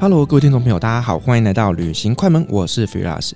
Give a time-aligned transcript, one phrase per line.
[0.00, 3.32] Hello，各位听众朋友，大家好，欢迎来到旅行快门，我是 Firas。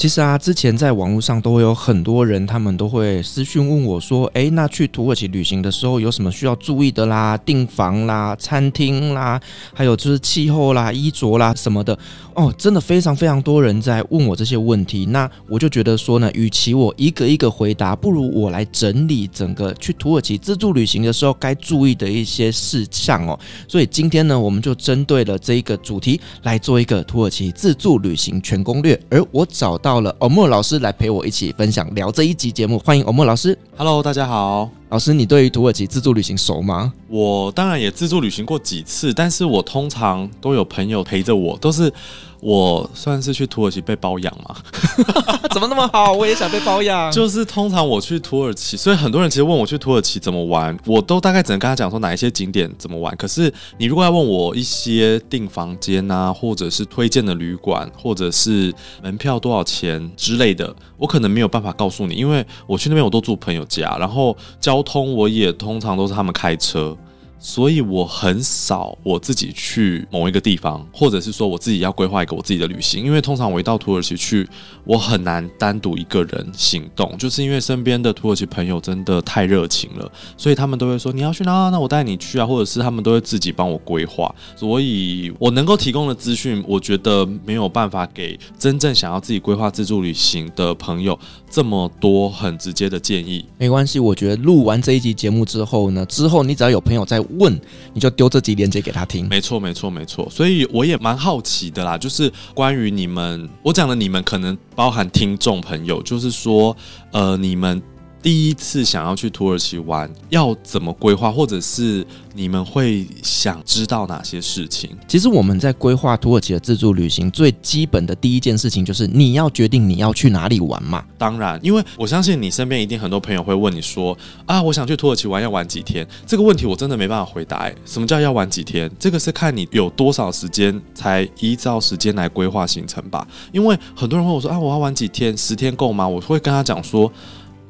[0.00, 7.36] 其实啊，之前在网络上都会有很多人，他们都会私讯问我说：“哎，那去土耳其旅行的时候有什么需要注意的啦？
[7.36, 9.38] 订房啦、餐厅啦，
[9.74, 11.98] 还有就是气候啦、衣着啦什么的。”
[12.32, 15.04] 哦，真的非常非常多人在问我这些问题。
[15.04, 23.38] 那我就觉得说呢，与其我一个一个回答，不如我来整理整个去土耳其自助旅行的时候该注意的一些事项哦。
[23.68, 28.98] 所以今天呢，我们就针对了这一个主题来做一个土耳其自助旅行全攻略。
[29.10, 29.89] 而我找到。
[29.90, 33.58] 到了欧莫老师来陪我一起分享聊这一集节目，欢迎欧莫老师。
[33.76, 36.92] Hello，大家好，老师，你对于土耳其自助旅行熟吗？
[37.08, 41.92] 我当然也自助旅行过几次，但是我通常都有朋友陪着我，都是。
[42.40, 44.56] 我算是去土耳其被包养吗？
[45.52, 46.12] 怎么那么好？
[46.12, 47.10] 我也想被包养。
[47.12, 53.14] 就是通常我去土耳其，所以很多人其实问我去土耳其怎么玩，我都大概只能跟他讲说哪一些景点怎么玩。
[53.16, 58.72] 可是你如果要问我一些订房间啊，或者是推荐的旅馆，或者是
[59.02, 66.96] 门票多少钱之类的，我可能没有办法告诉你，因为我去那边我都住朋友家，然后交通我也通常都是他们开车。
[67.40, 74.46] 所以我很少我自己去某一个地方，或者是说我自己要规划一个我自己的旅行，因为通常我一到土耳其去，
[74.84, 91.18] 我很难单独一个人行动，就是因为身边的土耳其朋友真的太热情了，所以他们都会说你要去哪，那我带你去啊，或者是他们都会自己帮我规划，所以我能够提供的资讯，我觉得没有办法给真正想要自己规划自助旅行的朋友
[91.50, 93.44] 这么多很直接的建议。
[93.58, 97.20] 没关系，我觉得录完这一集节目之后呢，之后你只要有朋友在。
[97.38, 97.58] 问
[97.94, 106.76] 你就丢这集链接给他听，没错没错没错，所以我也蛮好奇的啦，就是关于你们，我讲的你们可能包含听众朋友，就是说，
[107.12, 107.80] 呃，你们。
[108.22, 114.90] 第一次想要去土耳其玩，要怎么规划，或者是你们会想知道哪些事情？
[115.08, 121.02] 其实我们在规划土耳其的自助旅行，最基本的第一件事情就是你要决定你要去哪里玩嘛。
[121.16, 126.06] 当然，因为我相信你身边一定很多朋友会问你说啊，我想去土耳其玩，要玩几天？
[126.26, 127.56] 这个问题我真的没办法回答。
[127.60, 128.90] 哎，什么叫要玩几天？
[128.98, 133.26] 这个是看你有多少时间，才依照时间来规划行程吧。
[133.50, 135.34] 因为很多人问我说啊，我要玩几天？
[135.34, 136.06] 十天够吗？
[136.06, 137.10] 我会跟他讲说。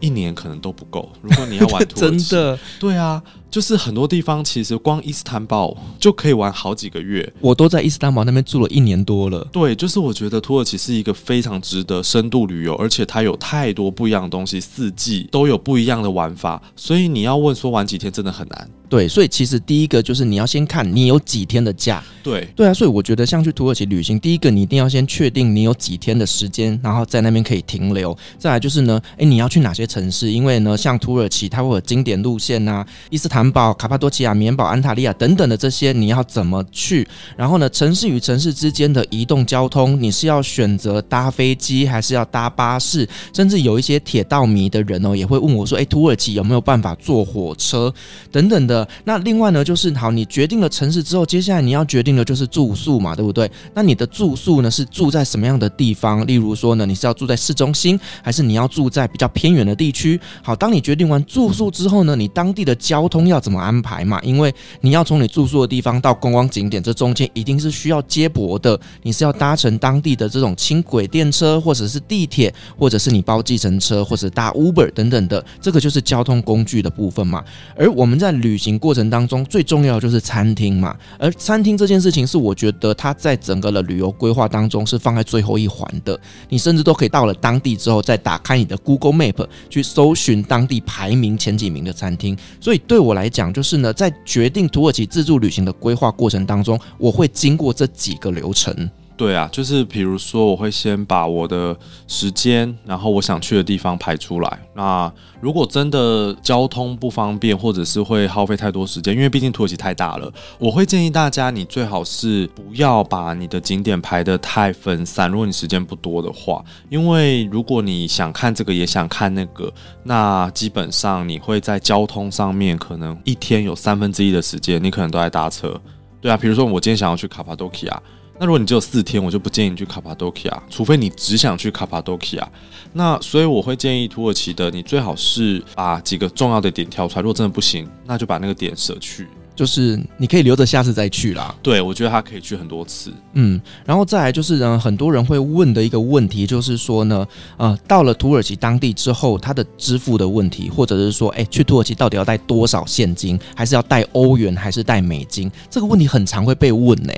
[0.00, 1.08] 一年可能都不够。
[1.22, 3.22] 如果你要玩土耳其， 真的，对啊。
[3.50, 9.46] 就是很多地方其实光伊斯坦堡就可以玩好几个月，我都在伊斯坦堡那边住了一年多了。
[9.50, 18.70] 对，就是我觉得土耳其是一个非常值得深度旅游，而且它有太多不一样的东西，四季都有不一样的玩法，所以你要问说玩几天真的很难。
[18.88, 22.02] 对，所以其实第一个就是你要先看你有几天的假。
[22.24, 28.16] 对，对啊，所以我觉得像去土耳其旅行，第一个你一定要先确定你有几天的时间，然后在那边可以停留。
[28.36, 30.30] 再来就是呢，诶，你要去哪些城市？
[30.32, 33.39] 因为呢，像土耳其它会有经典路线啊，伊斯坦。
[33.40, 37.08] 坦堡、卡帕多奇亚、棉堡、安塔利亚等等的这些，你要怎么去？
[37.38, 43.08] 然后呢，城市与城市之间的移动交通，你是要选择搭飞机，还是要搭巴士？
[43.32, 47.90] 甚至有一些铁道迷的人哦，也会问我说：“诶，土耳其有没有办法坐火车
[48.30, 53.50] 等等的？”那另外呢，就是好，你决定了城市之后，接下来你要决定的就是住宿嘛，对不对？
[53.72, 56.26] 那你的住宿呢，是住在什么样的地方？
[56.26, 60.20] 例如说呢，你是要住在市中心，还是你要住在比较偏远的地区？
[60.42, 63.29] 好，当你决定完住宿之后呢，你当地的交通。
[63.30, 64.20] 要怎么安排嘛？
[64.22, 68.78] 因为你要从你住宿的地方到观光景点，这中间一定是需要接驳的。
[69.02, 75.44] 你是要搭乘当地的这种轻轨电车，或者是地铁，或者是你包计程车，或者搭 Uber 等等的。
[75.60, 77.44] 这个就是交通工具的部分嘛。
[77.76, 86.18] 而我们在旅行过程当中最重要的就是餐厅嘛，而餐厅这件事情是我觉得它在整个的旅游规划当中是放在最后一环的。
[86.48, 92.36] 你甚至都可以到了当地之后，再打开你的 Google Map 去搜寻当地排名前几名的餐厅。
[92.60, 98.90] 所以对我来来讲，就是呢，在决定土耳其自助旅行的规划过程当中，我会经过这几个流程。
[99.20, 101.76] 对啊，就是比如说，我会先把我的
[102.08, 104.58] 时间，然后我想去的地方排出来。
[104.74, 105.12] 那
[105.42, 115.30] 如果真的交通不方便，或者是会耗费太多时间，因为毕竟土耳其太大了，我会建议大家，你最好是不要把你的景点排得太分散。
[115.30, 119.70] 如果你时间不多的话，因为如果你想看这个也想看那个，
[120.02, 125.78] 那基本上你会在交通上面可能一天有三分之一的时间，你可能都在搭车。
[126.22, 128.02] 对啊，比如说我今天想要去卡帕多奇亚。
[128.40, 132.48] 那如果你只有四天，我就不建议你去卡帕多奇亚，除非你只想去卡帕多奇亚。
[132.94, 137.22] 那所以我会建议土耳其的，你最好是把几个重要的点挑出来。
[137.22, 141.54] 如果真的不行，那就把那个点舍去，就是你可以留着下次再去啦。
[141.62, 143.12] 对，我觉得他可以去很多次。
[143.34, 147.28] 嗯，然后再来就是呢，很多人会问的一个问题就是说呢，
[147.58, 155.52] 呃，到了土耳其当地之后，他的支付的问题，或者是说，哎，去土耳其到底要带多少现金，还是要带欧元，还是带美金？
[155.68, 157.12] 这个问题很常会被问呢。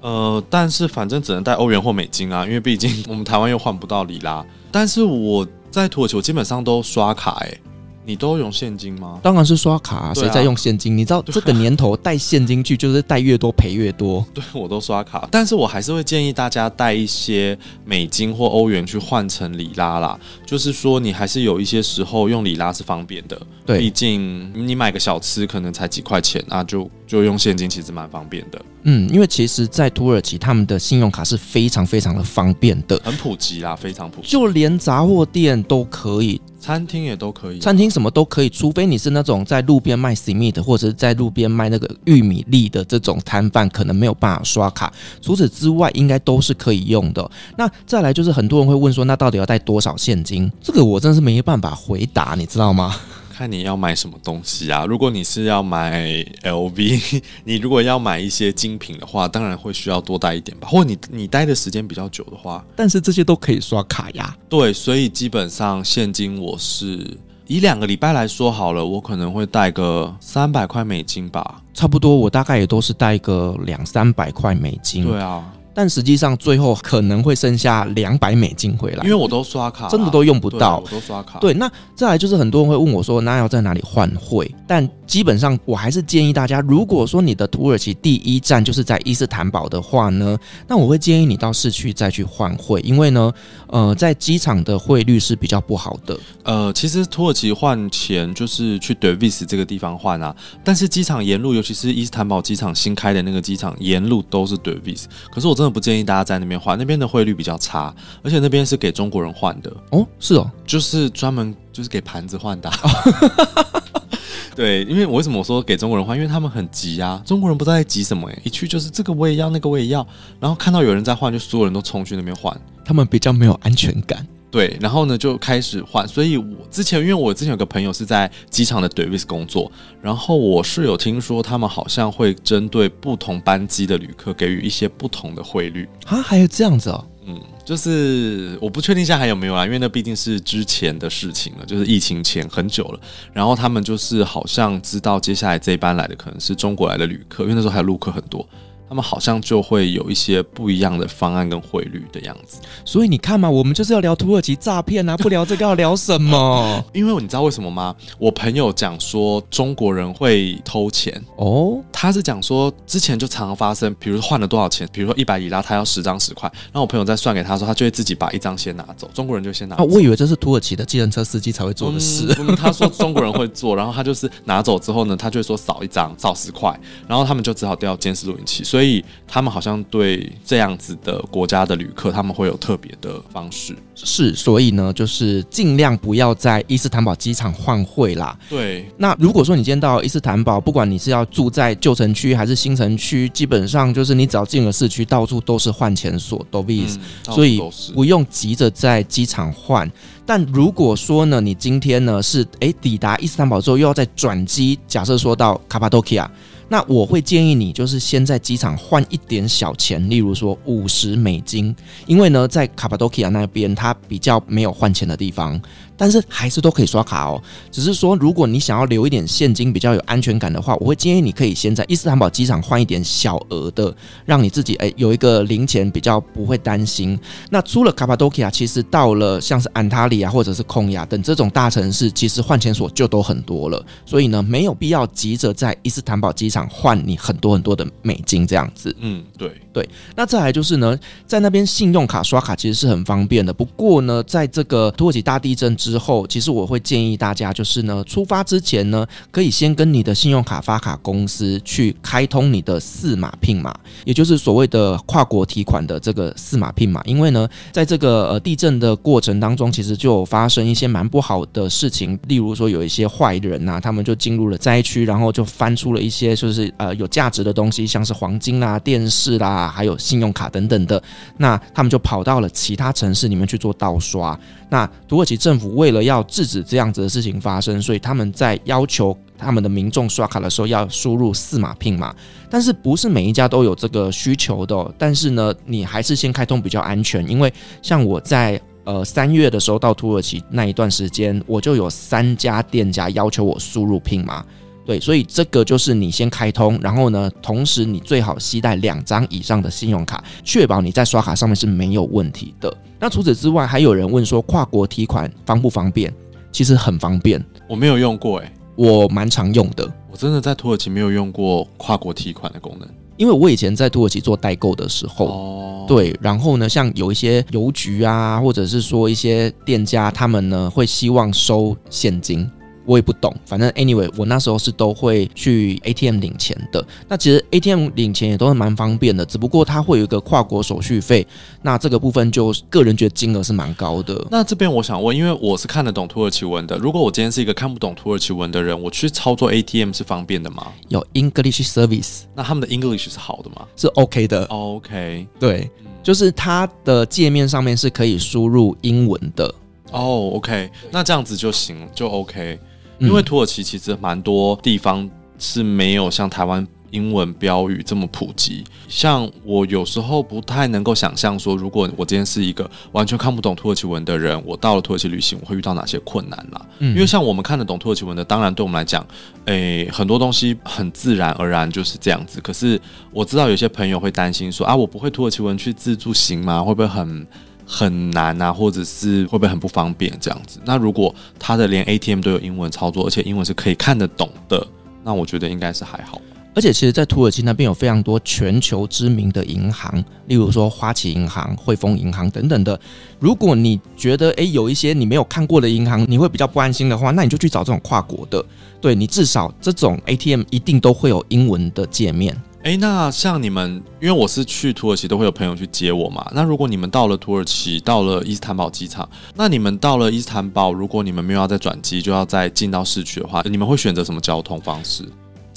[0.00, 4.44] 呃，但是反正只能带欧元或美金啊，因为毕竟我们台湾又换不到里拉。
[4.72, 7.69] 但是我在土耳其我基本上都刷卡，欸，哎。
[8.04, 9.20] 你都用现金吗？
[9.22, 10.96] 当然是刷卡啊，谁在用现金？
[10.96, 14.24] 你知道这个年头带现金去就是带越多赔越多。
[14.32, 20.18] 对，我都刷卡，但是我还是会建议大家带一些美金或欧元去换成里拉啦。
[20.46, 23.40] 就是说，你还是有一些时候用里拉是方便的。
[23.66, 28.60] 对，毕竟你买个小吃可能才几块钱啊，就就用现金其实蛮方便的。
[28.84, 36.40] 嗯，因为其实，在土耳其他们的信用卡是非常非常的方便的，很普及啦，非常普及，就连杂货店都可以。
[36.60, 44.92] 餐厅也都可以，餐厅什么都可以，除非你是那种在路边卖 cement 或者是在路边卖那个玉米粒的这种摊贩，可能没有办法刷卡。
[45.22, 47.28] 除此之外，应该都是可以用的。
[47.56, 50.52] 那再来就是很多人会问说，那到底要带多少现金？
[50.62, 52.94] 这个我真是没办法回答，你知道吗？
[53.40, 54.84] 看你要买什么东西啊？
[54.84, 56.06] 如果你是要买
[56.42, 60.68] LV， 你如果要买一些精品的话，当然会需要多带一点吧。
[60.68, 64.36] 或者你你待的时间比较久的话，但是这些都可以刷卡呀。
[64.46, 67.16] 对，所以基本上现金我是
[67.46, 72.14] 以两个礼拜来说好了，我可能会带个三百块美金吧，差不多。
[72.14, 75.06] 我大概也都是带个两三百块美金。
[75.06, 75.50] 对啊。
[75.80, 80.76] 但实际上最后可能会剩下两百美金回来，因为我都刷卡，真的都用不到。
[80.84, 81.38] 我都刷卡。
[81.38, 84.54] 对，那再来就是很多人会问我说，那要在哪里换汇？
[84.68, 90.36] 但基本上我还是建议大家，如果说你的土耳其第一站就是在伊斯坦堡的话呢，
[90.68, 93.32] 那我会建议你到市区再去换汇，因为呢，
[93.68, 96.14] 呃，在机场的汇率是比较不好的。
[96.42, 105.69] 呃，其实土耳其换钱就是去德维斯这个地方换啊，但是机场沿路，尤其是伊斯坦堡机场新开的那个机场沿路都是德维斯，可是我真的。
[105.72, 110.06] 不建议大家在那边换，那边的汇率比较差，而且那边是给中国人换的哦。
[110.18, 112.70] 是哦，就是专门就是给盘子换的。
[114.56, 116.16] 对，因为我为什么我说给中国人换？
[116.16, 120.06] 因为他们很急啊，中国人不知道在急什么诶，一去就是这个我也要，那个我也要，
[120.38, 124.26] 然后看到有人在换，就所有人都冲去那边换，他们比较没有安全感。
[124.50, 129.70] 对，然后呢就开始换，所以我之前因为我之前有个朋友是在机场的 Davis 工作，
[130.02, 143.00] 然后我是有听说他们好像会针对不同班机的旅客给予一些不同的汇率啊，还有这样子哦，嗯，就是我不确定现在还有没有啦，因为那毕竟是之前的事情了，就是疫情前很久了，
[143.32, 148.44] 然后他们就是好像知道接下来这一班来的可能是中国来的旅客，因为那时候还有陆客很多。
[148.90, 156.84] 他们好像就会有一些不一样的方案跟汇率的样子，所以你看嘛，我们就是要聊土耳其诈骗啊，不聊这个要聊什么？
[156.92, 157.94] 因为你知道为什么吗？
[158.18, 169.84] 我朋友讲说中国人会偷钱哦，他是讲说之前就常常发生，比如说换了多少钱，比如说一百里拉，他要十张十块，然后我朋友再算给他说，他就会自己把一张先拿走，中国人就先拿走。
[169.84, 172.34] 啊，我以为这是土耳其的计程车司机才会做的事。
[172.40, 178.79] 嗯，他说中国人会做，然后他就是拿走之后呢，他就会说少一张，少十块，然后他们就只好调监视录影器，所以
[179.28, 179.60] 他们好。
[179.60, 183.76] 像对这样子的国家的旅客，他们会有特别的方式。
[183.94, 188.34] 是，所以呢，就是尽量不要在伊斯坦堡机场换汇啦。
[188.48, 188.88] 对。
[188.96, 196.98] 那如果说你今天到伊斯坦堡，不管你是要住在旧城区还是新城区，基本上就是你只要进了市区，到处都是换钱所，都意思。
[197.24, 197.60] 所以
[197.92, 199.90] 不用急着在机场换。
[200.24, 206.30] 但如果说呢，你今天呢是诶抵达伊斯坦堡之后，又要再转机，假设说到卡帕多奇亚。
[206.72, 211.74] 那我会建议你，就是先在机场换一点小钱，例如说五十美金，
[212.06, 215.60] 因为呢，在卡帕多奇亚那边，它比较没有换钱的地方。
[216.00, 217.42] 但是还是都可以刷卡哦。
[217.70, 227.20] 只是说，如果你想要留一点现金，比较有安全感的话，我会建议你可以先在伊斯坦堡机场换一点小额的，让你自己诶有一个零钱，比较不会担心。
[227.50, 233.84] 那除了卡帕多其亚，其实到了像是安塔利亚或者是孔亚等这种大城市，其实换钱所就都很多了。
[234.06, 238.96] 所以呢，没有必要急着在伊斯坦堡机场换你很多很多的美金这样子。
[239.00, 239.86] 嗯，对对。
[240.16, 243.52] 那再来就是呢，在那边信用卡刷卡其实是很方便的。
[243.52, 257.02] 不过呢，在这个土耳其大地震之之后，其实我会建议大家，就是呢，出发之前呢，可以先跟你的信用卡发卡公司去开通你的四码拼码，也就是所谓的跨国提款的这个四码拼码。
[257.04, 271.02] 因为呢，在这个呃地震的过程当中，其实就发生一些蛮不好的事情，例如说有一些坏人呐、他们就进入了灾区，然后就翻出了一些就是呃有价值的东西，像是黄金啦、电视啦，还有信用卡等等的。
[271.38, 274.38] 那他们就跑到了其他城市里面去做盗刷。
[274.70, 282.14] 那土耳其政府为了要制止这样子的事情发生，所以他们在要求他们的民众刷卡的时候要输入四码拼码，
[282.48, 284.94] 但是不是每一家都有这个需求的。
[284.96, 294.44] 但是呢，你还是先开通比较安全，因为像我在呃三月的时候到土耳其那一段时间，我就有三家店家要求我输入拼码。
[294.90, 302.76] 对，所以这个就是你先开通，然后呢，同时你最好携带两张以上的信用卡，确保你在刷卡上面是没有问题的。
[302.98, 306.12] 那除此之外，还有人问说跨国提款方不方便？
[306.50, 309.88] 其实很方便，我没有用过诶，我蛮常用的。
[310.10, 322.50] 我真的在土耳其没有用过跨国提款的功能，因为我以前在土耳其做代购的时候，哦，对，然后呢，像有一些邮局啊，或者是说一些店家，他们呢会希望收现金。
[322.90, 326.84] 我也不懂，反正 anyway，我那时候是都会去 ATM 领钱的。
[327.06, 331.24] 那其实 ATM 领钱也都是蛮方便的，只不过它会有一个跨国手续费。
[331.62, 334.26] 那这个部分就个人觉得金额是蛮高的。
[334.28, 340.66] 那这边我想问，因为我是看得懂土耳其文的，如果我今天是一个看不懂土耳其文的人，我去操作 ATM 是方便的吗？
[340.88, 343.64] 有 English Service，那他们的 English 是好的吗？
[343.76, 344.44] 是 OK 的。
[344.46, 345.70] OK，对，
[346.02, 349.54] 就是它的界面上面是可以输入英文的。
[349.92, 352.58] 哦，OK，那这样子就行，就 OK。
[353.00, 366.60] 因为土耳其其实蛮多地方是没有像台湾英文标语这么普及，像我有时候不太能够想象说，如果我今天是一个完全看不懂土耳其文的人，我到了土耳其旅行，我会遇到哪些困难啦？
[366.80, 369.06] 因为像我们看得懂土耳其文的，当然对我们来讲，
[369.44, 372.40] 诶，很多东西很自然而然就是这样子。
[372.40, 372.80] 可是
[373.12, 376.60] 我知道有些朋友会担心说，啊，我不会土耳其文去自助行吗？
[376.60, 377.26] 会不会很？
[377.72, 380.58] 很难啊，或者是会不会很不方便这样子？
[380.64, 384.66] 那如果他的连 ATM 都有英文操作，而且英文是可以看得懂的，
[385.04, 386.20] 那我觉得应该是还好。
[386.52, 392.78] 而且其实，在土耳其那边有非常多全球知名的银行，例如说花旗银行、汇丰银行等等的。
[393.20, 398.44] 如果你觉得诶有一些你没有看过的银行，你会比较不安心的话，那你就去找这种跨国的。
[398.80, 402.36] 对，你至少这种 ATM 一定都会有英文的界面。
[402.62, 406.30] 诶，那像你们，因为我是去土耳其都会有朋友去接我嘛。
[406.34, 415.02] 那如果你们到了土耳其，到了伊斯坦堡机场，那你们到了伊斯坦堡，如果你们没有要再转机，就要再进到市区的话，你们会选择什么交通方式？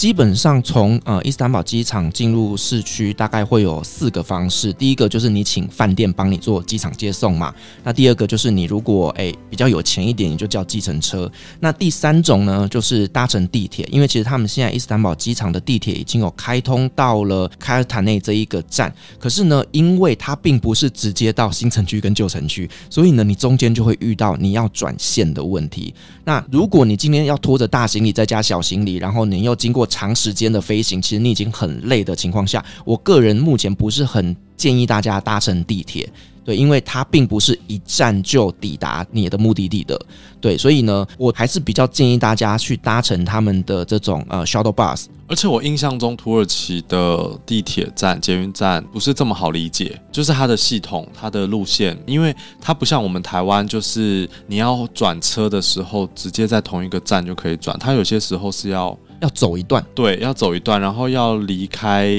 [0.03, 4.73] 基本上从呃伊斯坦堡机场进入市区，大概会有四个方式。
[4.73, 7.55] 第一个就是你请饭店帮你做机场接送嘛。
[7.85, 11.31] 那第二个就是你如果诶、比较有钱一点，你就叫计程车。
[11.61, 18.93] 那第三种呢，就是搭乘地铁，因为其实他们现在伊斯坦堡机场的地铁已经有开通到了开尔坦内这一个站。
[19.17, 25.93] 可是呢，因为它并不是直接到新城区跟旧城区，所以呢，你中间就会遇到你要转线的问题。
[26.25, 36.11] 那如果你今天要拖着大行李再加小行李，然后你又经过长时间的飞行，其实你已经很累的情况下，我个人目前不是很建议大家搭乘地铁，
[36.43, 39.99] 对，因为它并不是一站就抵达你的目的地的，
[40.41, 45.05] 对，所以呢，我还是比较建议大家去搭乘他们的这种呃 shuttle bus。
[45.27, 58.97] 而且我印象中，土耳其的地铁站、捷运站不是这么好理解，就是它的系统、它的路线，因为它不像我们台湾，就是你要转车的时候，直接在同一个站就可以转，它有些时候是要。
[59.23, 62.09] 要走一段，对，要走一段，然后要离开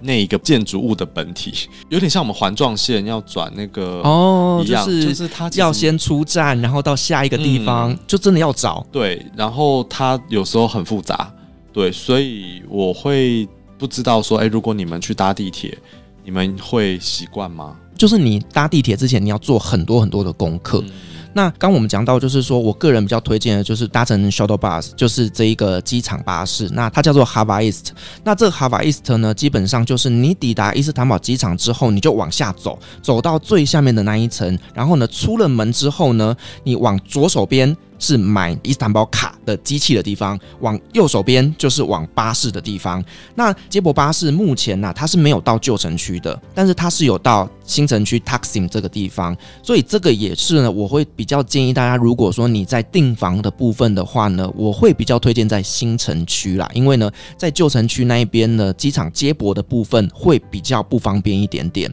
[0.00, 1.52] 那一个建筑物的本体，
[1.90, 8.84] 有点像我们环状线要转那个哦，一样，就是就是它要先出站，然后到下一个地方，嗯，就真的要找。
[8.90, 11.30] 对，然后它有时候很复杂，
[11.74, 13.46] 对，所以我会
[13.76, 15.76] 不知道说，哎，如果你们去搭地铁，
[16.24, 17.76] 你们会习惯吗？
[17.98, 20.82] 就是你搭地铁之前，你要做很多很多的功课。
[20.86, 20.90] 嗯
[21.36, 26.66] 那刚我们讲到，就是说我个人比较推荐的就是搭乘 shuttle bus，就是这一个机场巴士。
[26.72, 27.88] 那它叫做 Havaist。
[28.24, 37.76] 那这个 Havaist 呢，基本上就是你抵达伊斯坦堡机场之后，你就往下走，走到最下面的那一层，然后呢，出了门之后呢，你往左手边。
[37.98, 43.04] 是买伊斯坦堡卡的机器的地方，往右手边就是往巴士的地方。
[43.34, 61.92] 那接驳巴士目前呢、它是没有到旧城区的，但是它是有到新城区 Taxim 这个地方，所以这个也是呢，我会比较建议大家，如果说你在订房的部分的话呢，我会比较推荐在新城区啦，因为呢，在旧城区那一边呢，机场接驳的部分会比较不方便一点点。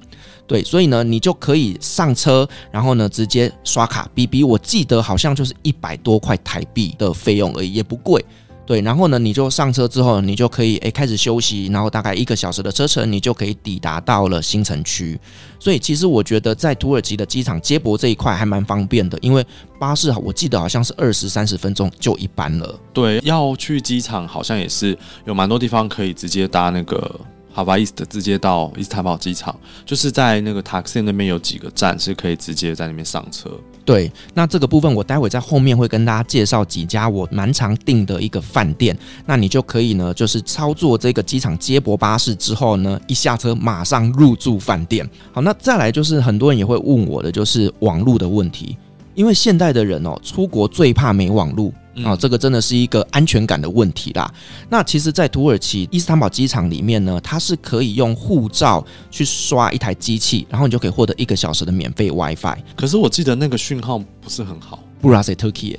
[0.53, 4.45] 对，所以呢，你就可以上车，然后呢，直接刷卡哔哔。
[4.45, 8.23] 我记得好像就是一百多块台币的费用而已，也不贵。
[8.63, 15.19] 对，然后呢，你就上车之后，你就可以诶开始休息，然后大概一个小时的车程，你就可以抵达到了新城区。
[15.59, 19.43] 所以其实我觉得在土耳其的机场接驳这一块还蛮方便的，因为
[19.79, 22.79] 巴士我记得好像是二十三十分钟就一班了。
[22.93, 24.95] 对，要去机场好像也是
[25.25, 27.19] 有蛮多地方可以直接搭那个。
[27.55, 29.55] 好吧，East 直接到伊斯坦堡机场，
[29.85, 33.47] 就是在那个 Taxi 那边有几个站是可以直接在那边上车。
[33.85, 45.07] 对，那这个部分我待会在后面会跟大家介绍几家我蛮常订的一个饭店，那你就可以呢，就是操作这个机场接驳巴士之后呢，一下车马上入住饭店。
[45.31, 48.75] 好，那再来就是很多人也会问我的就是网路的问题，
[49.13, 51.71] 因为现代的人哦，出国最怕没网路。
[51.97, 54.31] 啊、哦，这个真的是一个安全感的问题啦。
[54.69, 62.57] 那其实，在土耳其伊斯坦堡机场里面呢，它是可以用护照去刷一台机器，然后你就可以获得一个小时的免费 WiFi。
[62.75, 64.79] 可是我记得那个讯号不是很好。
[65.03, 65.77] Burası Turkey，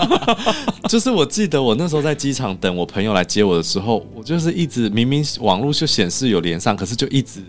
[0.88, 7.42] 就是我记得我那时候在机场等我朋友来接我的时候，我就是一直明明网络就显示有连上，可是就一直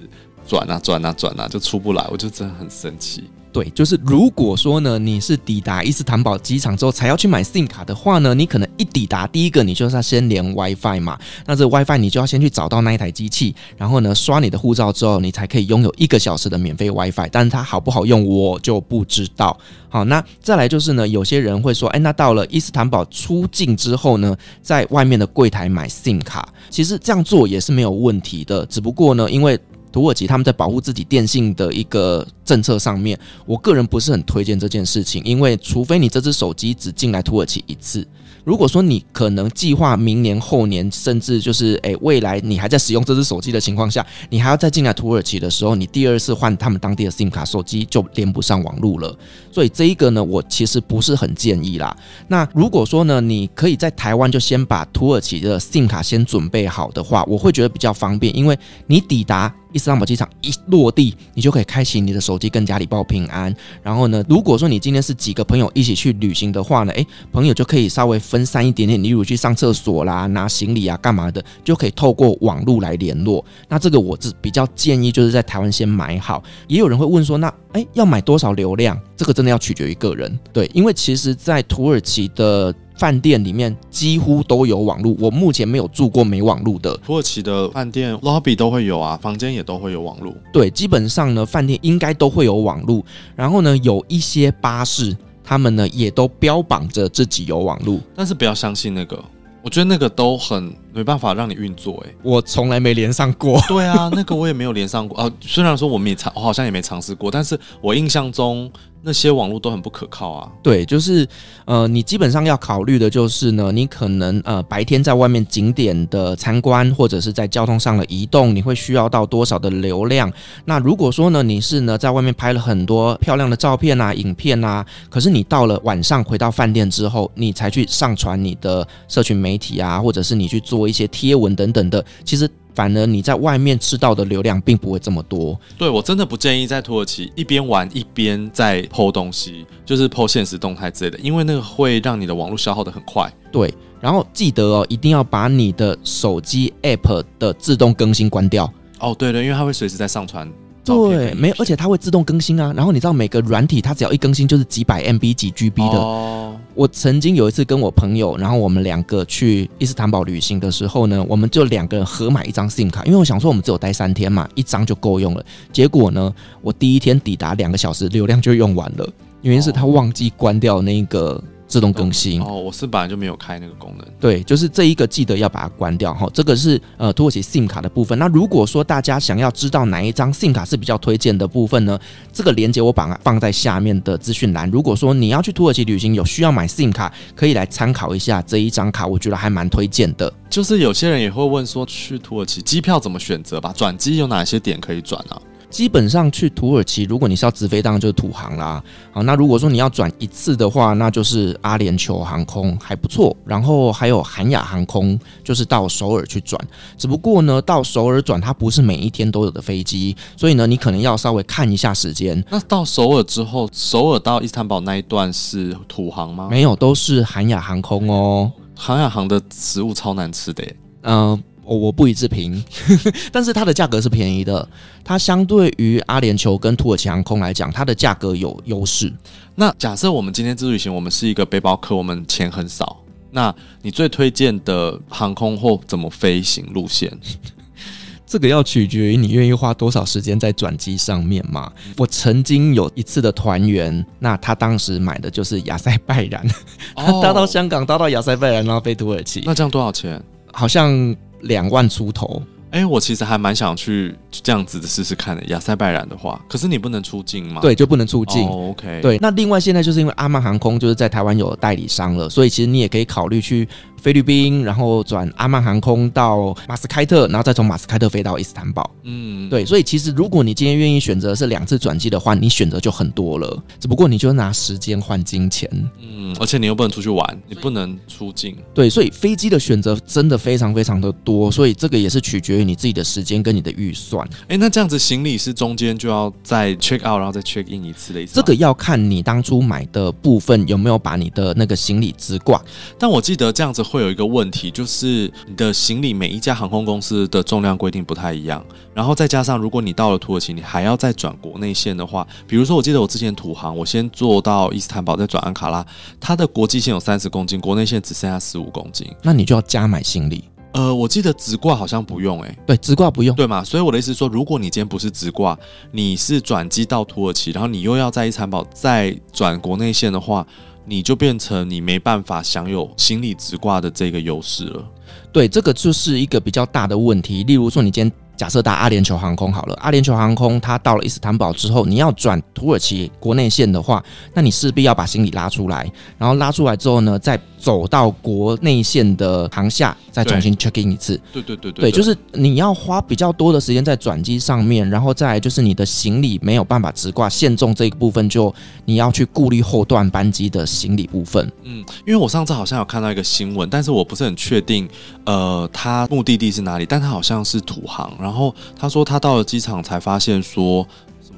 [0.46, 3.24] 转啊转啊转啊，就出不来，我就真的很生气。
[3.52, 19.58] 对，就是如果说呢，你是抵达伊斯坦堡机场之后才要去买 SIM 卡的话呢，你可能一抵达，第一个你就是要先连 WiFi 嘛，那这 WiFi 你就要先去找到那一台机器，然后呢刷你的护照之后，你才可以拥有一个小时的免费 WiFi，但是它好不好用我就不知道。
[19.90, 29.60] 好，那再来就是呢，有些人会说，哎，那到了伊斯坦堡出境之后呢，在外面的柜台买 SIM 卡，其实这样做也是没有问题的，只不过呢，因为
[29.92, 38.08] 土耳其他们在保护自己电信的一个政策上面，我个人不是很推荐这件事情，因为除非你这只手机只进来土耳其一次。
[38.44, 49.16] 如果说你可能计划明年、后年，甚至就是诶未来你还在使用这只手机的情况下，你还要再进来土耳其的时候，你第二次换他们当地的 SIM 卡，手机就连不上网络了。
[49.52, 51.96] 所以这一个呢，我其实不是很建议啦。
[52.30, 63.54] 那如果说呢，你可以在台湾就先把土耳其的 SIM 卡先准备好的话，我会觉得比较方便，因为你抵达伊斯坦堡机场一落地，你就可以开启你的手机跟家里报平安。
[63.82, 73.44] 然后呢，如果说你今天是几个朋友一起去旅行的话呢，诶，朋友就可以稍微分散一点点，例如去上厕所啦、拿行李啊、干嘛的，就可以透过网络来联络。
[73.68, 76.44] 那这个我是比较建议，就是在台湾先买好。
[76.68, 79.00] 也有人会问说，那诶，要买多少流量？
[79.16, 80.40] 这个真的要取决于个人。
[80.52, 86.96] 对，因为其实，在土耳其的饭店里面几乎都有网络，我目前没有住过没网络的。
[86.98, 90.32] 土耳其的饭店 lobby 都会有啊，房间也都会有网络。
[90.54, 93.04] 对，基本上呢，饭店应该都会有网络。
[93.36, 99.20] 然后呢，有一些巴士，他们呢也都标榜着自己有网络，但是不要相信那个，
[99.64, 102.04] 我觉得那个都很没办法让你运作。
[102.06, 103.60] 哎，我从来没连上过。
[103.68, 105.32] 对啊，那个我也没有连上过啊。
[105.42, 108.72] 虽然说我们也尝，我好像也没尝试过，但是我印象中。
[109.04, 110.48] 那些网络都很不可靠啊。
[110.62, 111.28] 对，就是
[111.66, 120.32] 呃，你基本上要考虑的就是呢，你可能呃白天在外面景点的参观，或者是在交通上的移动，你会需要到多少的流量？
[120.66, 132.50] 那如果说呢，你是呢在外面拍了很多漂亮的照片啊、影片啊，可是你到了晚上回到饭店之后，你才去上传你的社群媒体啊，或者是你去做一些贴文等等的，其实。
[132.74, 135.60] 反而你在外面吃到的流量并不会这么多。
[135.78, 143.30] 对，我真的不建议在土耳其一边玩一边在 po 东西，就是 po 限时动态之类的，因为那个会让你的网络消耗得很快。
[143.52, 148.72] 对，然后记得哦，一定要把你的手机 app 的自动更新关掉。
[149.00, 150.50] 哦，对对，因为它会随时在上传。
[150.86, 152.72] 对，没有，而且它会自动更新啊。
[152.74, 156.00] 然后你知道每个软体它只要一更新就是几百 MB 几 GB 的。
[156.00, 156.56] 哦。
[156.74, 165.46] 我曾经有一次跟我朋友，然后我们两个去伊斯坦堡旅行的时候呢，我们就两个人合买一张 SIM 卡，因为我想说我们只有待三天嘛，一张就够用了。
[165.74, 169.10] 结果呢，我第一天抵达两个小时流量就用完了，
[169.42, 171.42] 原因是他忘记关掉那个。
[171.72, 172.42] 自动更新。
[172.42, 174.06] 哦，我是本来就没有开那个功能。
[174.20, 176.30] 对，就是这一个记得要把它关掉哈。
[176.34, 178.20] 这个是呃土耳其 SIM 卡的部分。
[178.20, 181.98] 那如果说大家想要知道哪一张 SIM 卡是比较推荐的部分呢？
[182.34, 184.70] 这个链接我把它放在下面的资讯栏。
[184.70, 190.32] 如果说你要去土耳其旅行，有需要买 SIM 卡，可以来参考一下这一张卡，我觉得还蛮推荐的。
[190.50, 193.74] 就是有些人也会问说，去土耳其机票怎么选择吧？
[193.78, 195.42] 转机有哪些点可以转啊？
[195.72, 198.84] 基本上去土耳其，如果你是要直飞，当然就是土航啦。
[199.12, 203.36] 好，那如果说你要转一次的话，那就是阿联酋航空还不错。
[203.46, 206.62] 然后还有韩亚航空，就是到首尔去转。
[206.98, 212.44] 只不过呢，到首尔转它不是每一天都有的飞机，所以呢，你可能要稍微看一下时间。
[212.50, 216.50] 那到首尔之后，首尔到伊斯坦堡那一段是土航吗？
[216.52, 218.52] 没有，都是韩亚航空哦。
[218.76, 220.76] 韩亚航的食物超难吃的耶。
[221.04, 221.44] 嗯、呃。
[221.64, 222.64] 我我不予置评，
[223.32, 224.68] 但是它的价格是便宜的。
[225.04, 229.12] 它相对于阿联酋跟土耳其航空来讲，它的价格有优势。
[229.56, 232.98] 那假设我们今天自助旅行，我们是一个背包客，我们钱很少，
[233.32, 237.12] 那你最推荐的航空或怎么飞行路线？
[238.26, 241.72] 这个要取决于你愿意花多少时间在转机上面嘛。
[241.98, 246.46] 我曾经有一次的团员，那他当时买的就是亚塞拜然，
[246.96, 249.42] 他搭到香港，搭到亚塞拜然，然后飞土耳其。
[249.46, 250.22] 那这样多少钱？
[250.52, 251.16] 好像。
[251.42, 255.44] 两万出头，哎、欸，我其实还蛮想去这样子的试试看的。
[255.46, 257.62] 亚塞拜然的话，可是你不能出境吗？
[257.62, 258.48] 对，就不能出境。
[258.48, 259.02] Oh, OK。
[259.02, 263.68] 对，那另外现在就是因为阿曼航空就是在台湾有代理商了，所以其实你也可以考虑去。
[264.02, 268.90] 菲律宾，然后转阿曼航空到马斯开特，然后再从马斯开特飞到伊斯坦堡。
[269.04, 273.64] 嗯，对，所以其实如果你今天愿意选择是两次转机的话，你选择就很多了。
[273.80, 275.70] 只不过你就拿时间换金钱。
[276.00, 278.58] 嗯，而且你又不能出去玩，你不能出境。
[278.74, 284.28] 对，所以飞机的选择真的非常非常的多，所以这个也是取决于你自己的时间跟你的预算。
[284.48, 288.34] 哎，那这样子行李是中间就要再 check out，然后再 check in 一次的意思？
[288.34, 292.60] 这个要看你当初买的部分有没有把你的那个行李直挂。
[292.98, 294.72] 但我记得这样子会有一个问题。
[294.72, 305.86] 就是你的行李，每一家航空公司的重量规定不太一样，然后再加上如果你到了土耳其，你还要再转国内线的话，比如说我记得我之前土航，我先坐到伊斯坦堡，再转安卡拉，
[306.20, 310.46] 它的国际线有三十公斤，国内线只剩下十五公斤，那你就要加买行李。
[310.74, 313.62] 呃，我记得直挂好像不用、欸，哎，对，直挂不用，对吗？
[313.62, 315.58] 所以我的意思是说，如果你今天不是直挂，
[315.92, 320.48] 你是转机到土耳其，然后你又要在伊斯坦堡再转国内线的话。
[320.86, 324.84] 你就变成你没办法享有行李直挂的这个优势了。
[325.32, 327.44] 对，这个就是一个比较大的问题。
[327.44, 341.20] 例如说，你今天假设搭阿联酋航空好了，阿联酋航空它到了伊斯坦堡之后，你要转土耳其国内线的话，那你势必要把行李拉出来，然后拉出来之后呢，再走到国内线的航下，再重新 check in 一次。
[341.32, 348.54] 对对对对，对，对，就是你要花比较多的时间在转机上面，然后再来就是你的行李没有办法直挂限重这一部分，就
[348.86, 351.52] 你要去顾虑后段班机的行李部分。
[351.64, 354.90] 嗯，因为我上次好像有看到一个新闻，但是我不是很确定，
[355.26, 360.88] 呃，他目的地是哪里，但他好像是土航，然后他说他到了机场才发现说。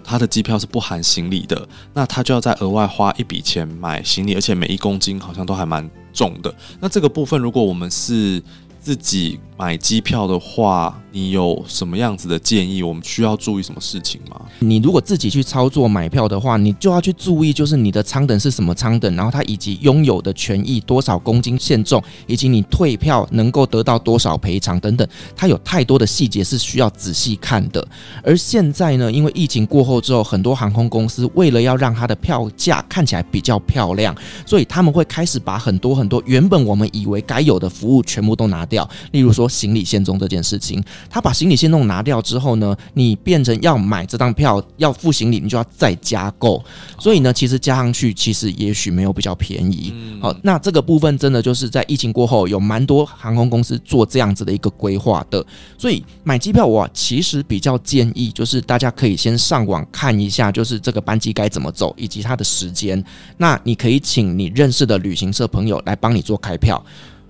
[0.03, 6.53] 他的机票是不含行李的，那他就要再额外花一笔钱买行李，而且每一公斤好像都还蛮重的。
[6.79, 8.41] 那这个部分，如果我们是
[8.79, 12.81] 自己买机票的话，你有什么样子的建议？
[12.81, 14.41] 我们需要注意什么事情吗？
[14.57, 27.87] 你如果自己去操作买票的话，你就要去注意，就是你的舱等是什么舱等，然后它以及拥有的权益多少公斤限重，以及你退票能够得到多少赔偿等等，它有太多的细节是需要仔细看的。
[28.23, 34.15] 而现在呢，因为疫情过后之后，很多航空公司为了要让它的票价看起来比较漂亮，
[34.47, 40.83] 所以他们会开始把很多很多原本我们以为该有的服务全部都拿掉，例如说行李限重这件事情。
[41.09, 46.63] 他把行李限重拿掉之后呢，你变成要买这张票要付行李，你就要再加购。
[46.99, 49.93] 所以呢，其实加上去其实也许没有比较便宜。
[50.21, 55.45] 好，那这个部分真的就是在疫情过后有蛮多航空公司做这样子的一个规划的。
[55.77, 63.03] 所以买机票我其实比较建议就是大家可以先上网看一下，就是这个班机该怎么走以及它的时间。
[63.37, 66.83] 那你可以请你认识的旅行社朋友来帮你做开票。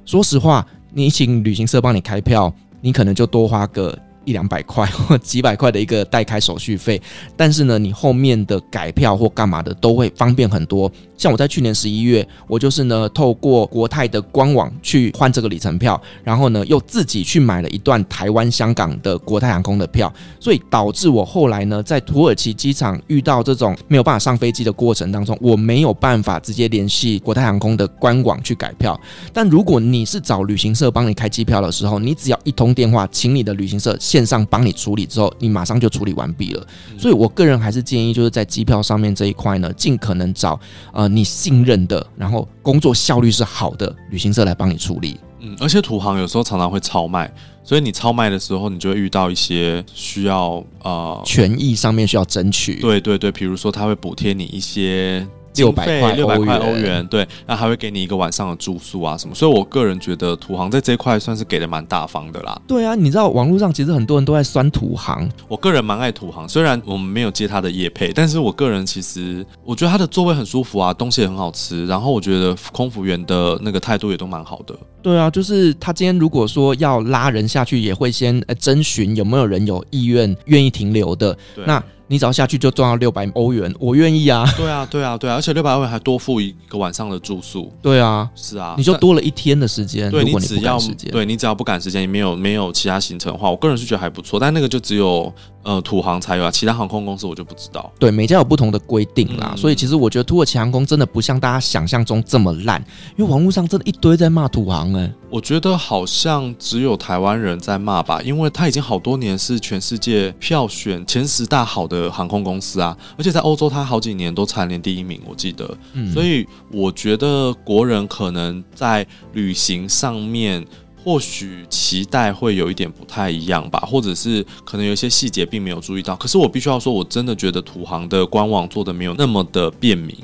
[0.05, 2.53] 说实话，你请旅行社帮你开票。
[2.83, 7.01] 你可能就多花个一两百块或几百块的一个代开手续费，
[7.37, 10.91] 但是呢，你后面的改票或干嘛的都会方便很多。
[11.23, 28.99] 像我在去年十一月，我就是呢透过国泰的官网去换这个里程票，然后呢又自己去买了一段台湾香港的国泰航空的票，所以导致我后来呢在土耳其机场遇到这种没有办法上飞机的过程当中，我没有办法直接联系国泰航空的官网去改票。
[29.31, 36.67] 但如果你是找旅行社帮你开机票的时候，你只要一通电话，请你的旅行社线上帮你处理之后，你马上就处理完毕了。
[36.99, 40.59] 所以我个人还是建议就是在机票上面这一块呢，尽可能找
[40.91, 41.12] 呃。
[41.15, 45.19] 你信任的，然后工作效率是好的旅行社来帮你处理。
[45.39, 47.31] 嗯，而且土航有时候常常会超卖，
[47.63, 52.75] 所以你超卖的时候，你就会遇到一些需要呃权益上面需要争取。
[52.81, 55.27] 对对对，比如说他会补贴你一些。
[55.55, 62.59] 六百块六百块欧元，对，那还会给你一个晚上的住宿啊什么，所以我个人觉得土航在这一块算是给的蛮大方的啦。
[62.67, 74.75] 对啊，你知道网络上其实很多人都在酸土航，我个人蛮爱土航，虽然我们没有接他的夜配，但是我个人其实我觉得他的座位很舒服啊，东西也很好吃，然后我觉得空服员的那个态度也都蛮好的。
[75.03, 81.37] 对啊，就是他今天如果说要拉人下去，也会先呃征询有没有人有意愿愿意停留的。
[81.67, 81.83] 那。
[82.05, 84.45] 你只要下去就赚到六百欧元，我愿意啊！
[84.55, 87.71] 对啊，对啊，对啊，而且六百欧元还多付一个晚上的住宿。
[87.81, 90.11] 对啊，是啊，你就多了一天的时间。
[90.11, 90.77] 对，如果你只要
[91.11, 94.39] 对你只要不赶时间，也没有没有其他行程的话，我个人是觉得还不错。
[94.39, 95.33] 但那个就只有
[95.63, 97.91] 呃土航才有啊，其他航空公司我就不知道。
[97.97, 102.83] 对，每家有不同的规定啦，嗯、所以其实我觉得土耳其航空真的不像大家想象中这么烂，
[103.17, 105.13] 因为网络上真的一堆在骂土航哎、欸。
[105.29, 115.75] 我觉得好像只有台湾人在骂吧，因为他已经好多年是全世界票选前十大好的航空公司啊，而且在欧洲他好几年都蝉联第一名，我记得。
[115.93, 120.63] 嗯，所以我觉得国人可能在旅行上面
[121.03, 126.15] 或许期待会有一点不太一样吧，或者是可能有一些细节并没有注意到。
[126.15, 130.15] 可是我必须要说，我真的觉得土航的官网做得没有那么的便民。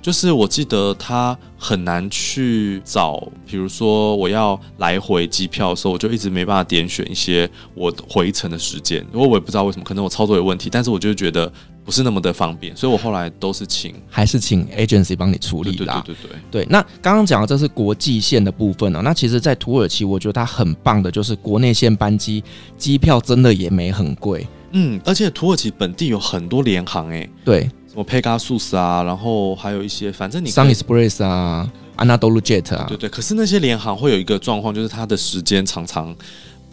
[0.00, 11.50] 就是我记得他很难去找，比如说我要来回机票的时候，我就一直没办法点选一些我回程的时间，因为我也不知道为什么，可能我操作有问题，但是我就觉得
[11.84, 16.02] 不是那么的方便，所以我后来都是请，还是请 agency 帮你处理啦。
[16.06, 16.66] 对对对对对。
[16.70, 22.42] 那刚刚讲的这是国际线的部分哦，那其实，在土耳其，我觉得它很棒的就是国内线班机
[22.78, 27.68] 机票真的也没很贵，嗯，而且土耳其本地有很多联航诶，对。
[27.86, 33.08] 什么 Pegasus 啊，然后还有一些，反正你 Sun Express 啊，Anadolu Jet 啊，对对。
[33.08, 36.12] 可是那些联航会有一个状况，就是它的时间常常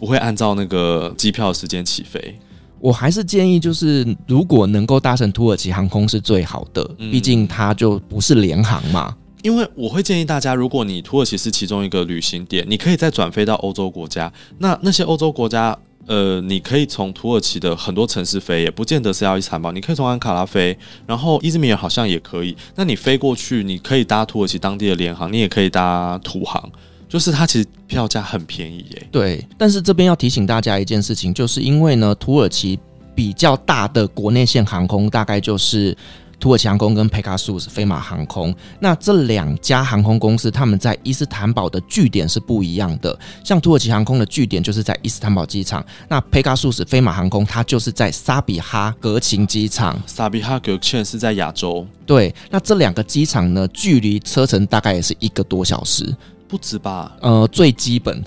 [0.00, 2.36] 不会按照那个机票的时间起飞。
[2.82, 9.16] 我还是建议，就是如果能够搭乘土耳其航空是最好的，毕竟它就不是联航嘛。
[9.42, 14.32] 因为我会建议大家，如果你土耳其是其中一个旅行点，你可以再转飞到欧洲国家。
[14.58, 15.78] 那那些欧洲国家。
[16.08, 22.56] 呃，你可以从土耳其的很多城市飞，也不见得是要伊斯坦堡，你可以从安卡拉飞，然后伊兹密尔好像也可以。
[22.74, 26.60] 那你飞过去，你可以搭土耳其当地的联航，你也可以搭土航，
[27.12, 29.06] 就是它其实票价很便宜耶。
[29.12, 32.78] 对，但是这边要提醒大家一件事情，就是因为呢，土耳其
[33.14, 35.94] 比较大的国内线航空大概就是。
[36.40, 43.16] 土耳其航空跟佩卡苏斯飞马航空，那这两家航空公司，他们在伊斯坦堡的据点是不一样的。
[43.44, 49.96] 像土耳其航空的据点就是在伊斯坦堡机场，那佩卡苏斯飞马航空它就是在萨比哈格琴机场。
[50.04, 51.86] 萨比哈格琴是在亚洲。
[52.04, 56.12] 对，那这两个机场呢，距离车程大概也是一个多小时。
[56.52, 57.16] 不止吧？
[57.22, 58.22] 呃，最基本，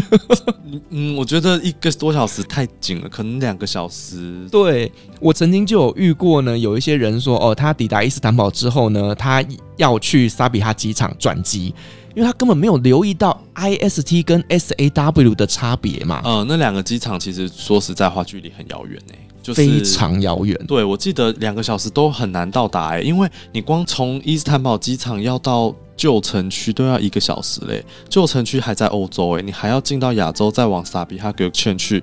[0.88, 4.48] 嗯，我觉得一个多小时太紧了，可能两个小时。
[4.50, 9.44] 对，我曾经就有遇过呢，有一些人说，哦，他抵达伊斯坦堡之后呢，他
[9.76, 11.74] 要去萨比哈机场转机，
[12.14, 16.22] 因为他根本没有留意到 IST 跟 SAW 的差别嘛。
[16.24, 20.58] 呃，那两个机场其实说实在话，距离很遥远呢，就是非常遥远。
[20.66, 25.74] 对，我记得两个小时都很难到达哎，因为你光从伊斯坦堡机场要到。
[26.00, 32.02] 旧城区都要一个小时嘞，旧城区还在欧洲诶，你还要进到亚洲再往萨比哈格劝去，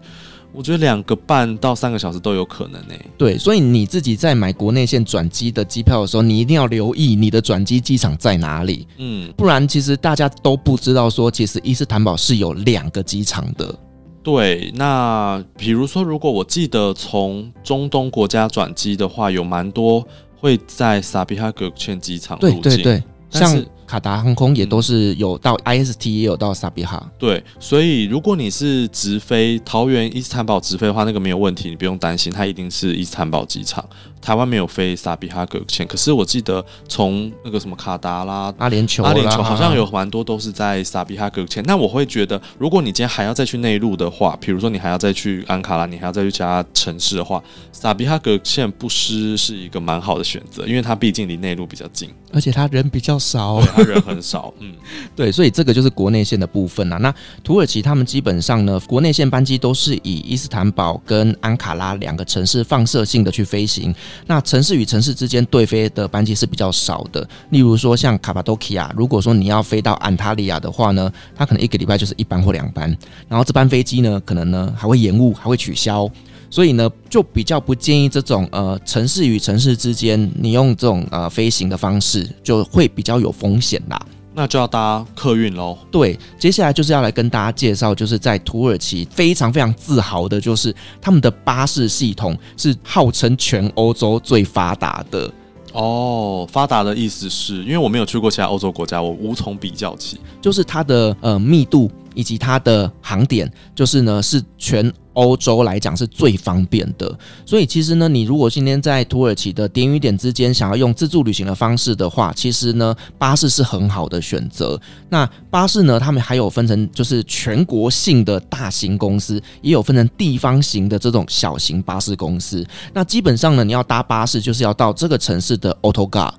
[0.54, 3.06] 我觉得两个半到三个小时都有可能诶。
[3.18, 13.74] 对，所以你自己在买国内线转机的机票的时候，你一定要留意你的转机机场在哪里，嗯，不然其实大家都不知道说，其实伊斯坦堡是有两个机场的。
[14.22, 20.08] 对，那比如说，如果我记得从中东国家转机的话，有蛮多
[20.40, 23.68] 会在萨比哈格劝机场入境，对对对，像是。
[23.88, 27.10] 卡达航空也都是有到 IST，也有到萨比哈。
[27.18, 33.84] 对，所以如果你是直飞桃园伊斯坦堡直飞的话，那个没有问题，你不用担心，它一定是伊斯坦堡机场。
[34.20, 41.64] 台湾没有飞萨比哈格线，可是我记得从那个什么卡达啦、阿联酋、阿联酋好像有蛮多都是在萨比哈格线。
[41.66, 54.54] 那我会觉得，如果你今天还要再去内陆的话，比如说你还要再去安卡拉，你还要再去其他城市的话，萨比哈格线不失是一个蛮好的选择，因为它毕竟离内陆比较近，而且他人比较少，对，它人很少。
[54.60, 54.74] 嗯，
[55.16, 56.98] 对，所以这个就是国内线的部分啊。
[56.98, 57.14] 那
[57.44, 63.94] 土耳其他们基本上呢，国内线班机都是以伊斯坦堡跟安卡拉两个城市放射性的去飞行。
[64.26, 72.96] 那城市与城市之间对飞的班机是比较少的，例如说像卡帕多奇亚，如果说你要飞到安塔利亚的话呢，它可能一个礼拜就是一班或两班，
[73.30, 76.10] 然后这班飞机呢，可能呢还会延误，还会取消。
[76.50, 84.00] 所以呢，就比较不建议这种呃城市与城市之间，你用这种呃飞行的方式，就会比较有风险啦。
[84.34, 85.76] 那就要搭客运喽。
[85.92, 95.32] 对，接下来就是要来跟大家介绍，就是在土耳其非常非常自豪的，就是他们的巴士系统是号称全欧洲最发达的。
[95.74, 100.20] 哦，发达的意思是因为我没有去过其他欧洲国家，我无从比较起。
[100.40, 114.80] 就是它的呃密度以及它的航点，就是呢是全欧洲来讲是最方便的，所以其实呢，你如果今天在土耳其的点与点之间想要用自助旅行的方式的话，其实呢，巴士是很好的选择。
[115.10, 122.66] 那巴士呢，他们还有分成就是全国性的大型公司，也有分成地方型的这种小型巴士公司。
[122.94, 126.32] 那基本上呢，你要搭巴士就是要到这个城市的 Autogar。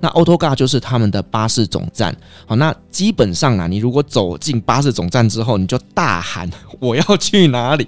[0.00, 2.14] 那 Autogar 就是他们的巴士总站，
[2.46, 7.86] 好，那基本上啊，你如果走进巴士总站之后，你就大喊 我要去哪里？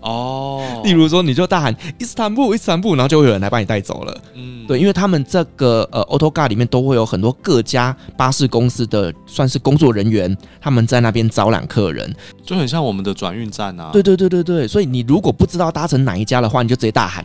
[0.00, 12.12] 哦， 例如说你就大喊伊斯坦布，伊斯坦布，然后就会有人来把你带走了，嗯，对，因为他们这个呃 Autogar 里面都会有很多各家巴士公司的算是工作人员，他们在那边招揽客人，
[12.44, 17.24] 就很像我们的转运站啊，对对对对对，所以你如果不知道搭乘哪一家的话，你就直接大喊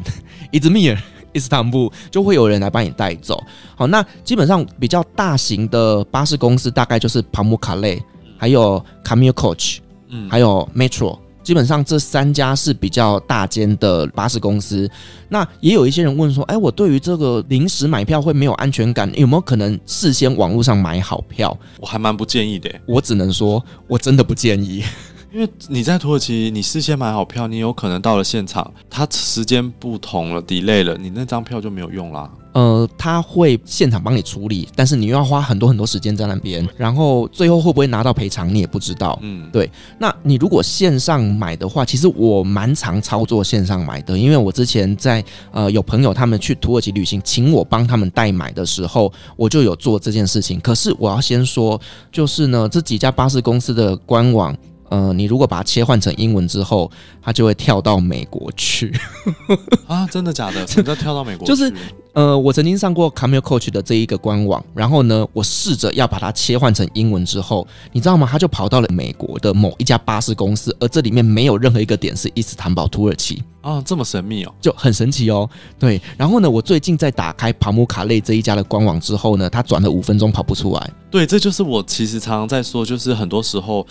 [0.52, 0.98] 伊兹密尔。
[1.34, 3.44] 伊斯坦布就会有人来帮你带走。
[3.76, 8.02] 好，那基本上比较大型的巴士公司大概就是帕姆卡雷，
[8.38, 11.20] 还有 Camil Coach，嗯，还有 Metro。
[11.44, 14.90] 基本上这三家是比较大间的巴士公司。
[15.28, 21.58] 那也有一些人问说，哎，我对于这个临时买票会没有安全感，有没有可能事先网络上买好票？
[21.82, 22.74] 我还蛮不建议的。
[22.86, 24.86] 我只能说，我真的不建议。
[25.34, 32.30] 因为你在土耳其，你事先买好票，你有可能到了现场，它时间不同了，delay 了，你那张票就没有用啦。
[32.52, 39.18] 呃，他会现场帮你处理，但是你又要花很多很多时间在那边，然后最后会不会拿到赔偿，你也不知道。
[39.24, 39.68] 嗯，对。
[39.98, 50.60] 那你如果线上买的话，其实我蛮常操作线上买的，因为我之前在呃有朋友他们去土耳其旅行，请我帮他们代买的时候，我就有做这件事情。
[50.60, 54.56] 可是我要先说，就是呢，这几家巴士公司的官网。
[54.94, 58.94] 呃，你如果把它切换成英文之后，它就会跳到美国去
[59.90, 60.06] 啊？
[60.12, 60.68] 真的假的？
[60.68, 61.52] 什么叫跳到美国去？
[61.52, 61.74] 就是
[62.14, 68.30] 呃，我曾经上过 Camil Coach 的这一个官网，然后呢，我试着要把它切换成英文之后，你知道吗？
[68.32, 75.50] 它就跑到了美国的某一家巴士公司，而这里面没有任何一个点是伊斯坦堡土耳其啊，这么神秘哦，就很神奇哦。
[75.80, 80.92] 对，然后呢，我最近在打开帕姆卡类这一家的官网之后呢，它转了五分钟跑不出来。
[81.10, 83.84] 对，这就是我其实常常在说，就是很多时候。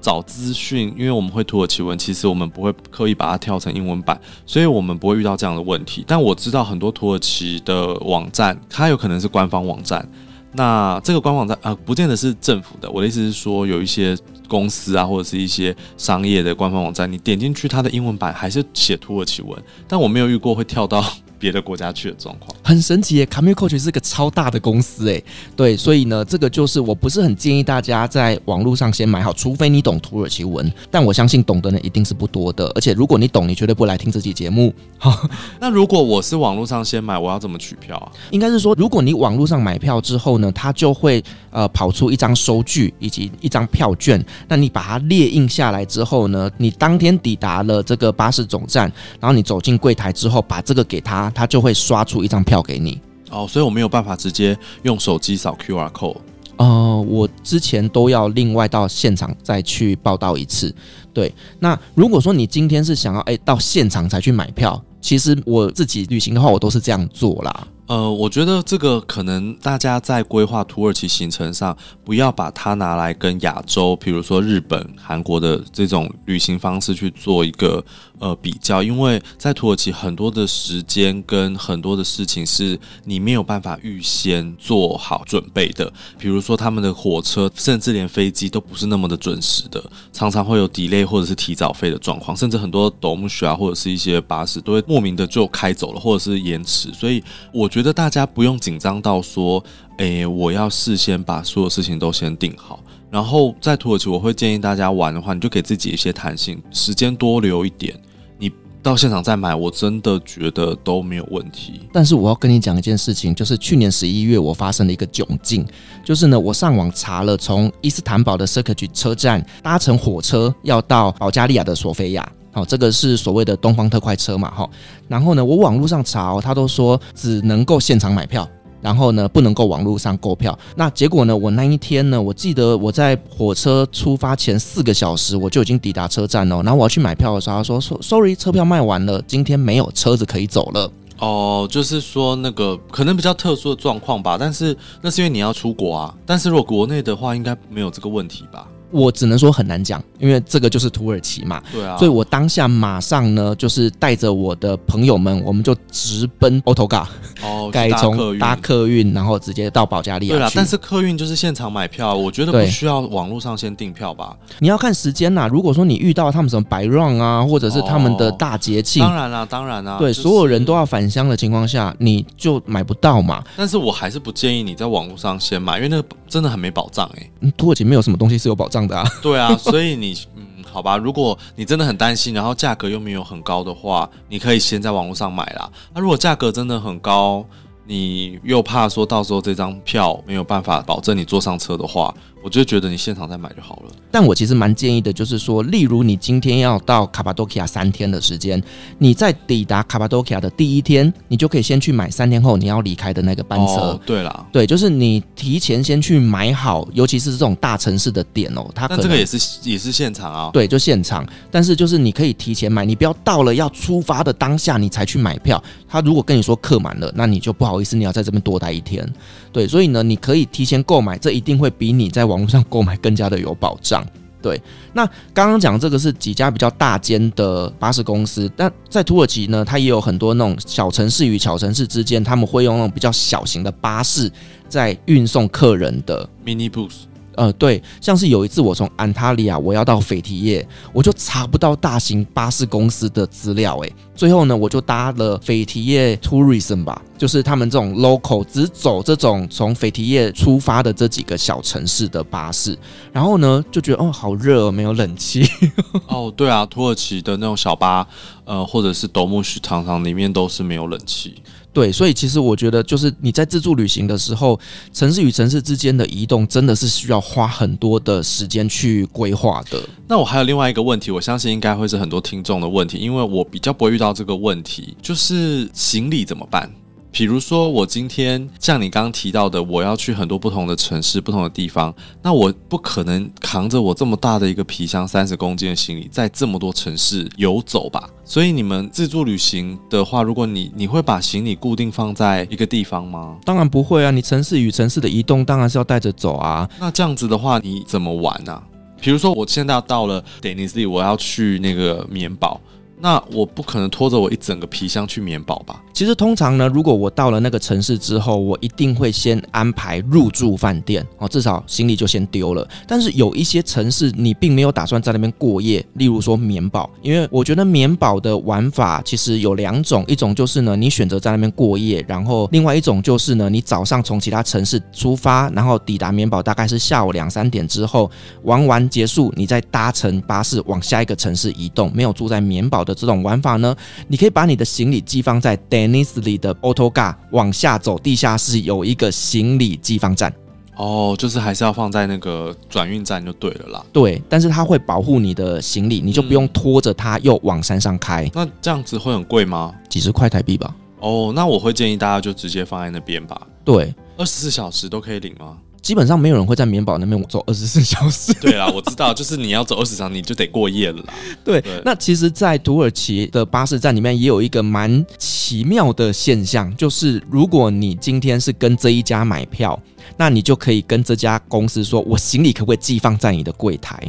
[0.00, 6.04] 找资讯，因为我们会土耳其文，其实我们不会刻意把它跳成英文版，所以我们不会遇到这样的问题。
[6.06, 10.08] 但我知道很多土耳其的网站，它有可能是官方网站。
[10.52, 12.90] 那这个官网站啊、不见得是政府的。
[12.90, 14.16] 我的意思是说，有一些
[14.48, 21.04] 公司啊，或者是一些商业的官方网站，你点进去，它的英文版还是写土耳其文，但我没有遇过会跳到。
[21.38, 25.22] 别的国家去的状况很神奇耶，Camil Coach 是个超大的公司诶，
[25.54, 34.72] 对，所以呢，这个就是我不是很建议大家在网络上先买好，除非你懂土耳其文，但我相信懂的人一定是不多的，而且如果你懂，你绝对不来听这期节目。
[34.98, 35.28] 好，
[35.60, 38.10] 那如果我是网络上先买，我要怎么取票啊？
[38.30, 41.22] 应该是说，如果你网络上买票之后呢，它就会
[41.56, 51.30] 呃跑出一张收据以及一张票券，那你把它列印下来之后呢，你当天抵达了这个巴士总站，然后你走进柜台之后，把这个给他。
[51.30, 56.16] 他就会刷出一张票给你哦，所以我没有办法直接用手机扫 QR code。
[56.56, 60.74] 呃，我之前都要另外到现场再去报道一次。
[61.14, 67.68] 对，那如果说你今天是想要诶到现场才去买票，其实我自己旅行的话，我都是这样做啦。
[67.86, 77.84] 呃，我觉得这个可能大家在规划土耳其行程上，不要把它拿来跟亚洲，比如说日本、韩国的这种旅行方式去做一个
[78.18, 89.80] 呃比较，因为在土耳其很多的时间跟很多的事情是你没有办法预先做好准备的，比如说他们的火车，甚至连飞机都不是那么的准时的，
[90.12, 97.22] 常常会有 delay 或者是提早飞的状况，甚至很多 dolmuş 啊或者是一些巴士都会莫名的就开走了，或者是延迟，所以
[97.52, 97.70] 我。
[97.76, 99.62] 觉得大家不用紧张到说，
[99.98, 102.82] 诶，我要事先把所有事情都先定好。
[103.10, 107.94] 然后在土耳其，我会建议大家玩的话，你就给自己一些弹性，时间多留一点。
[108.38, 108.50] 你
[108.82, 111.82] 到现场再买，我真的觉得都没有问题。
[111.92, 115.66] 但是我要跟你讲一件事情，就是去年十一月我发生了一个窘境，
[116.02, 122.26] 就是呢，我上网查了从伊斯坦堡的塞克区车站搭乘火车要到保加利亚的索菲亚。
[122.56, 124.66] 好，这个是所谓的东方特快车嘛，哈。
[125.08, 128.48] 然后呢，我网络上查，哦他都说只能够现场买票，
[128.80, 130.58] 然后呢不能够网络上购票。
[130.74, 136.62] 那结果呢，我那一天呢，我记得我在火车出发前四个小时我就已经抵达车站了。
[136.62, 140.90] 然后我要去买票的时候，他说 sorry，车票卖完了，今天没有车子可以走了。
[141.18, 146.14] 哦，就是说那个可能比较特殊的状况吧，但是那是因为你要出国啊。
[146.24, 148.66] 但是如果国内的话，应该没有这个问题吧？
[148.90, 151.62] 我只能说很难讲，因为这个就是土耳其嘛。
[151.72, 157.06] 对啊，所以我当下马上呢，就是带着我的朋友们，我们就直奔 Otogar
[157.42, 160.34] 哦，改从搭客运，然后直接到保加利亚。
[160.34, 164.36] 对啦，但是客运就是现场买票，我觉得不需要网络上先订票吧？
[164.58, 165.48] 你要看时间呐。
[165.50, 173.42] 如果说你遇到他们什么白 run 啊，或者是他们的大节庆，当然啦，当然啦，对，就是、所有人都要返乡的情况下，你就买不到嘛。
[173.56, 177.52] 但是我还是不建议你在网络上先买，因为那个真的很没保障哎、欸嗯。
[177.56, 179.00] 土耳其没有什么东西是有保障的。
[179.22, 179.56] 对啊。
[179.56, 185.70] 所以你嗯，好吧，如果你真的很担心，然后价格又没有很高的话，你可以先在网络上买啦。
[185.94, 187.46] 那如果价格真的很高，
[187.86, 192.12] 你又怕说到时候这张票没有办法保证你坐上车的话。
[192.46, 193.92] 我就觉得你现场再买就好了。
[194.08, 198.62] 但我其实蛮建议的，就是说，例如你今天要到卡巴多奇亚三天的时间，
[198.98, 203.72] 你在抵达卡巴多奇亚的第一天，你就可以先去买三天后你要离开的那个班车。
[203.72, 209.36] 哦、对了，对，就是你提前先去买好，尤其是这种大城市的点哦，它可能这个也是
[209.68, 210.48] 也是现场啊。
[210.52, 211.26] 对，就现场。
[211.50, 215.60] 但是就是你可以提前买，你不要到了要出发的当下你才去买票。
[215.88, 219.04] 他如果跟你说客满了，那你就不好意思，你要在这边多待一天。
[219.52, 224.04] 对，所以呢，你可以提前购买，这一定会比你在网络上购买更加的有保障。
[224.42, 224.60] 对，
[224.92, 234.30] 那刚刚讲这个是几家比较大间的巴士公司，但在土耳其呢，它也有很多那种小城市与小城市之间，他们会用那种比较小型的巴士
[234.68, 236.92] 在运送客人的 mini bus。
[237.36, 252.76] 呃，对，像是有一次我从安塔利亚我要到斐提耶，我就查不到大型巴士公司的资料，诶，最后呢，我就搭了斐提耶 Tourism 吧，就是他们这种 local 只走这种从斐提耶出发的这几个小城市的巴士，
[253.12, 255.46] 然后呢，就觉得哦，好热，没有冷气。
[256.08, 258.06] 哦，对啊，土耳其的那种小巴，
[258.44, 261.34] 呃，或者是斗木须常常里面都是没有冷气。
[261.76, 264.58] 对，所以其实我觉得，就是你在自助旅行的时候，
[264.94, 269.78] 城市与城市之间的移动，真的是需要花很多的时间去规划的。
[270.08, 276.72] 那我还有另外一个问题，我相信应该会是很多听众的问题，因为我比较不会遇到这个问题，就是行李怎么办？
[277.16, 288.06] 比如说，我今天像你刚刚提到的，我要去很多不同的城市、不同的地方，那我不可能扛着我这么大的一个皮箱，三十公斤的行李，在这么多城市游走吧？
[288.22, 293.38] 所以你们自助旅行的话，如果你你会把行李固定放在一个地方吗？
[293.46, 296.68] 当然不会啊，你城市与城市的移动当然是要带着走啊。
[296.78, 298.62] 那这样子的话，你怎么玩呢？
[299.00, 302.60] 比如说，我现在要到了 Denizli，我要去那个棉堡。
[302.98, 305.82] 那我不可能拖着我一整个皮箱去棉宝吧？
[305.92, 312.66] 其实通常呢，如果我到了那个城市之后，我一定会先安排入住饭店哦，至少行李就先丢了。
[312.86, 328.10] 但是有一些城市你并没有打算在那边过夜，例如说棉宝，因为我觉得棉宝的玩法其实有两种，一种就是呢你选择在那边过夜，然后另外一种就是呢你早上从其他城市出发，然后抵达棉宝大概是下午两三点之后
[328.42, 333.76] 玩完结束，你再搭乘巴士往下一个城市移动，没有住在棉宝的这种玩法呢，
[334.08, 340.32] 你可以把你的行李寄放在 Denizli 的 Otogar，往下走地下室有一个行李寄放站。
[340.76, 343.84] 哦，就是还是要放在那个转运站就对了啦。
[343.92, 348.24] 对，但是它会保护你的行李，你就不用拖着它又往山上开。
[348.24, 349.74] 嗯，那这样子会很贵吗？
[349.88, 350.74] 几十块台币吧。
[351.00, 353.40] 哦，那我会建议大家就直接放在那边吧。
[353.64, 355.56] 对，二十四小时都可以领吗？
[355.86, 358.34] 基本上没有人会在棉堡那边走二十四 小时。
[358.40, 361.14] 对啦，我知道，就是你要走二十小时，你就得过夜了啦。
[361.44, 369.80] 对，对，那其实，在土耳其的巴士站里面也有一个蛮奇妙的现象，就是如果你今天是跟这一家买票，
[370.16, 374.00] 那你就可以跟这家公司说，我行李可不可以寄放在你的柜台？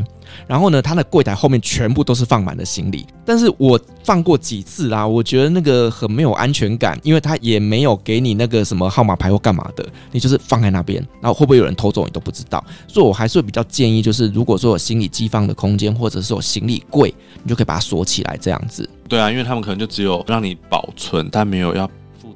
[0.45, 18.87] 然后呢，他的柜台后面全部都是放满了行李，但是我放过几次啦，我觉得那个很没有安全感，因为他也没有给你那个什么号码牌或干嘛的，你就是放在那边，然后会不会有人偷走你都不知道，所以我还是会比较建议，就是如果说有行李寄放的空间，或者是有行李柜，你就可以把它锁起来这样子。
[19.07, 21.89] 对啊，因为他们可能就只有让你保存，但没有要。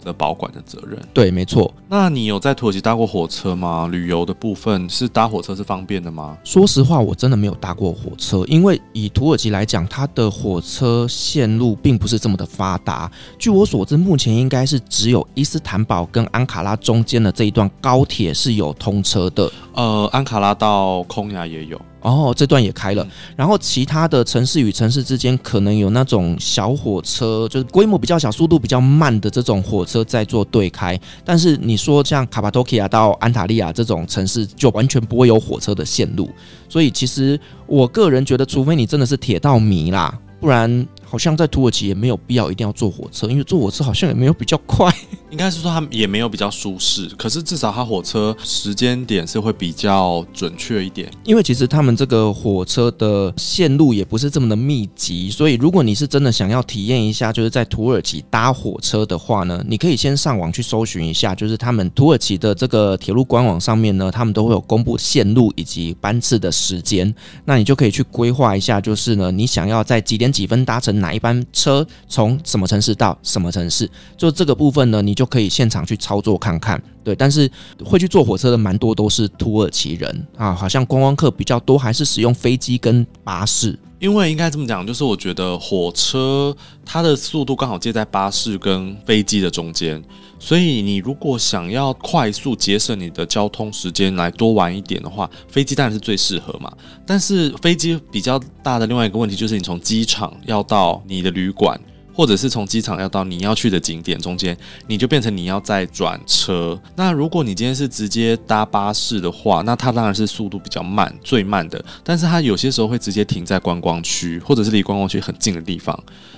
[0.03, 1.73] 的保管的责任，对，没错。
[1.87, 3.87] 那你有在土耳其搭过火车吗？
[3.91, 6.37] 旅游的部分是搭火车是方便的吗？
[6.43, 13.11] 说实话，我真的没有搭过火车，因为以土耳其来讲，它的火车线路并不是这么的发达。
[13.37, 19.51] 据我所知，目前应该是只有伊斯坦堡跟安卡拉中间的这一段高铁是有通车的。
[19.73, 21.79] 呃，安卡拉到空牙也有。
[22.01, 23.07] 哦，这段也开了。
[23.35, 30.99] 然后其他的城市与城市之间可能有那种小火车，就是规模比较小、速度比较慢的这种火车在做对开。
[31.23, 36.29] 但是你说像卡帕多奇亚到安塔利亚这种城市，就完全不会有火车的线路。
[36.67, 40.87] 所以其实我个人觉得，除非你真的是铁道迷啦，不然。
[41.11, 44.89] 好像在土耳其也没有必要一定要坐火车，因为坐火车好像也没有比较快。
[45.29, 51.11] 应该是说它也没有比较舒适，可是至少它火车时间点是会比较准确一点。
[51.25, 71.00] 因为其实他们这个火车的线路也不是这么的密集，所以如果你是真的想要体验一下，就是在土耳其搭火车的话呢，你可以先上网去搜寻一下，就是他们土耳其的这个铁路官网上面呢，他们都会有公布线路以及班次的时间，那你就可以去规划一下，就是呢，你想要在几点几分搭乘。
[71.01, 73.89] 哪一班车从什么城市到什么城市？
[74.15, 76.81] 就这个部分呢，你就可以现场去操作看看。
[77.03, 77.49] 对，但是
[77.83, 83.77] 会去坐火车的蛮多都是土耳其人啊，好像观光客比较多，还是使用飞机跟巴士。
[83.99, 90.01] 因为应该这么讲，就是我觉得火车它的速度刚好介在巴士跟飞机的中间。
[90.43, 96.75] 所以你如果想要快速节省你的交通时间来多玩一点的话，飞机当然是最适合嘛。
[97.05, 101.79] 但是飞机比较大的另外一个问题就是，你从机场要到你的旅馆。
[102.13, 104.57] 或者是从机场要到你要去的景点中间，
[104.87, 106.79] 你就变成你要再转车。
[106.95, 111.83] 那如果你今天是直接搭巴士的话，那它当然是速度比较慢，最慢的。
[112.03, 115.97] 但是它有些时候会直接停在观光区，或者是离观光区很近的地方。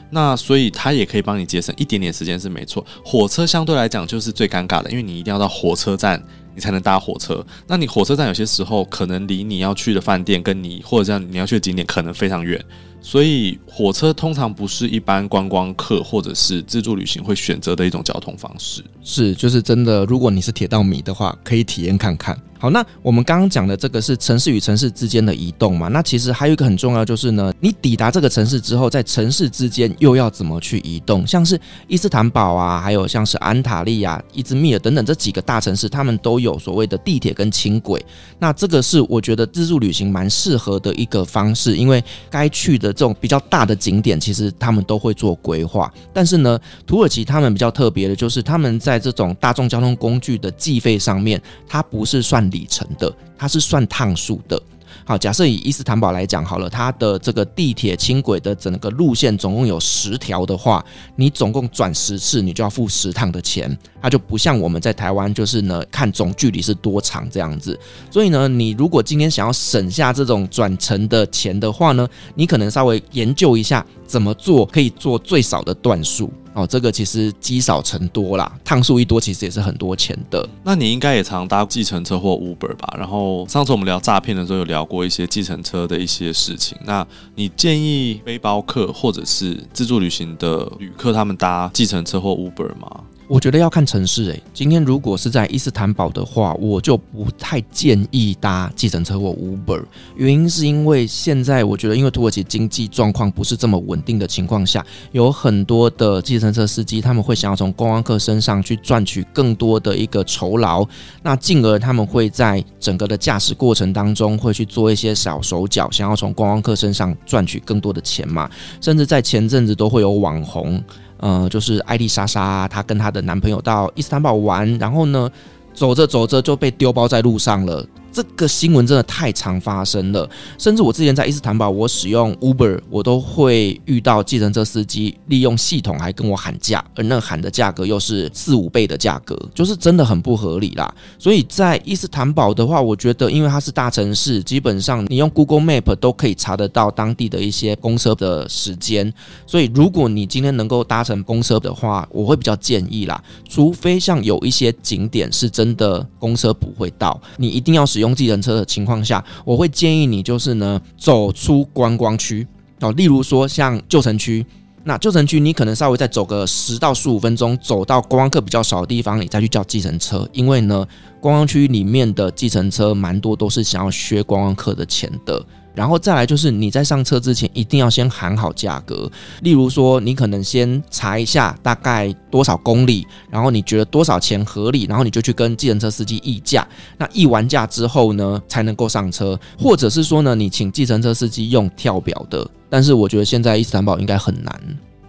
[0.09, 2.85] 那所以它也可以帮你节省一点点时间是没错。
[3.03, 7.43] 火车相对来讲就是最尴尬的，因为你一定要到火车站，你才能搭火车。
[7.67, 12.63] 那你火车站有些时候可能离你要去的饭店跟你或者这样你要去的景点可能非常远。
[13.05, 18.81] 所以火车通常不是一般观光客或者是自助旅行会选择的一种交通方式。
[19.03, 20.05] 是，就是真的。
[20.05, 22.35] 如果你是铁道迷的话，可以体验看看。
[22.63, 25.89] 好，那我们刚刚讲的这个是城市与城市之间的移动嘛？
[25.89, 31.27] 那其实还有一个很重要，就是呢，你抵达这个城市之后，在城市之间又要怎么去移动？
[31.27, 31.59] 像是
[31.89, 38.01] 伊斯坦堡啊，还有像是安塔利亚、伊兹密尔等等这几个大城市，他们都有所谓的地铁跟轻轨。
[38.39, 45.93] 那这个是我觉得自助旅行蛮适合的一个方式，因为该去的这种比较大的景点，其实他们都会做规划。
[46.13, 46.57] 但是呢，
[46.87, 54.61] 土耳其他们比较特别的就是，他们在这种大众交通工具的计费上面，它不是算里程的，它是算趟数的。
[55.05, 60.85] 好，假设以伊斯坦堡来讲好了，它的这个地铁轻轨的整个路线总共有十条的话，
[61.15, 63.75] 你总共转十次，你就要付十趟的钱。
[64.01, 67.77] 它就不像我们在台湾，就是呢看总距离是多长这样子。
[68.11, 76.31] 所以呢，你如果今天想要省下这种转乘的钱的话呢，你可能稍微研究一下怎么做可以做最少的段数。
[76.53, 80.47] 哦，这个其实积少成多啦，趟数一多，其实也是很多钱的。
[80.63, 82.95] 那你应该也常搭计程车或 Uber 吧？
[82.97, 86.77] 然后上次我们聊诈骗的时候，有聊过一些计程车的一些事情。
[86.85, 93.01] 那你建议背包客或者是自助旅行的旅客他们搭计程车或 Uber 吗？
[93.27, 99.81] 我觉得要看城市诶、今天如果是在伊斯坦堡的话，我就不太建议搭计程车或 Uber。
[100.15, 110.85] 原因是因为现在我觉得，因为土耳其经济状况不是这么稳定的情况下，有很多的计程车司机他们会想要从观光客身上去赚取更多的一个酬劳，
[111.23, 118.49] 那进而他们会在整个的驾驶过程当中会去做一些小手脚，想要从观光客身上赚取更多的钱嘛，
[118.81, 120.83] 甚至在前阵子都会有网红。
[121.23, 125.31] 呃，就是艾丽莎莎，她跟她的男朋友到伊斯坦堡玩，然后呢，
[125.73, 127.85] 走着走着就被丢包在路上了。
[128.13, 140.93] 这个新闻真的太常发生了，甚至我之前在伊斯坦堡，我使用 Uber，我都会遇到计程车司机利用系统还跟我喊价，而那喊的价格又是四五倍的价格，就是真的很不合理啦。
[141.17, 149.11] 所以在伊斯坦堡的话，我觉得因为它是大城市，基本上你用 Google Map 都可以查得到当地的一些公车的时间，
[149.47, 158.02] 所以如果你今天能够搭乘公车的话，我会比较建议啦，除非像有一些景点是真的公车不会到，你一定要使用。
[158.03, 162.45] 用计程车的情况下，我会建议你就是呢，走出观光区
[162.81, 164.45] 哦，例如说像旧城区，
[164.83, 170.85] 那旧城区你可能稍微再走个十到十五分钟，走到观光客比较少的地方，你再去叫计程车，因为呢，
[171.21, 175.43] 观光区里面的计程车蛮多都是想要削观光客的钱的。
[175.75, 179.09] 然后再来就是你在上车之前一定要先喊好价格，
[179.41, 186.67] 例如说你可能先查一下大概多少公里，然后你觉得多少钱合理，然后你就去跟计程车司机议价。
[186.97, 192.47] 那议完价之后呢，才能够上车，或者是说呢，你请计程车司机用跳表的。
[192.69, 194.61] 但是我觉得现在伊斯坦堡应该很难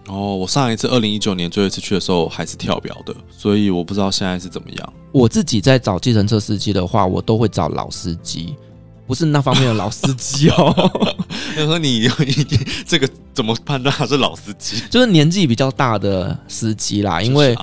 [0.06, 0.36] 哦。
[0.36, 4.92] 我上一次二零一九年最后一次去的时候还是跳表的，所以我不知道现在是怎么样。
[5.12, 8.54] 我自己在找计程车司机的话，我都会找老司机。
[9.06, 10.90] 不是那方面的老司机哦。
[11.56, 14.82] 然后你你这个怎么判断他是老司机？
[14.90, 17.56] 就是年纪比较大的司机啦，因为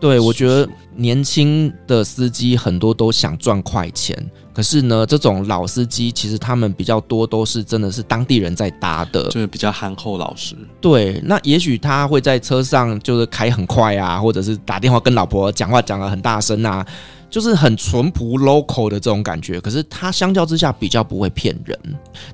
[0.00, 4.16] 对，我觉得年轻的司机很多都想赚快钱，
[4.54, 10.56] 可是呢，这种老司机其实他们比较多都是真的是当地人在搭的，就是比较憨厚老实。
[10.80, 16.86] 对，那也许他会在车上就是开很快啊，或者是打电话跟老婆讲话讲得很大声啊。
[17.30, 21.78] 就是很淳朴 local 的这种感觉，可是它相较之下比较不会骗人。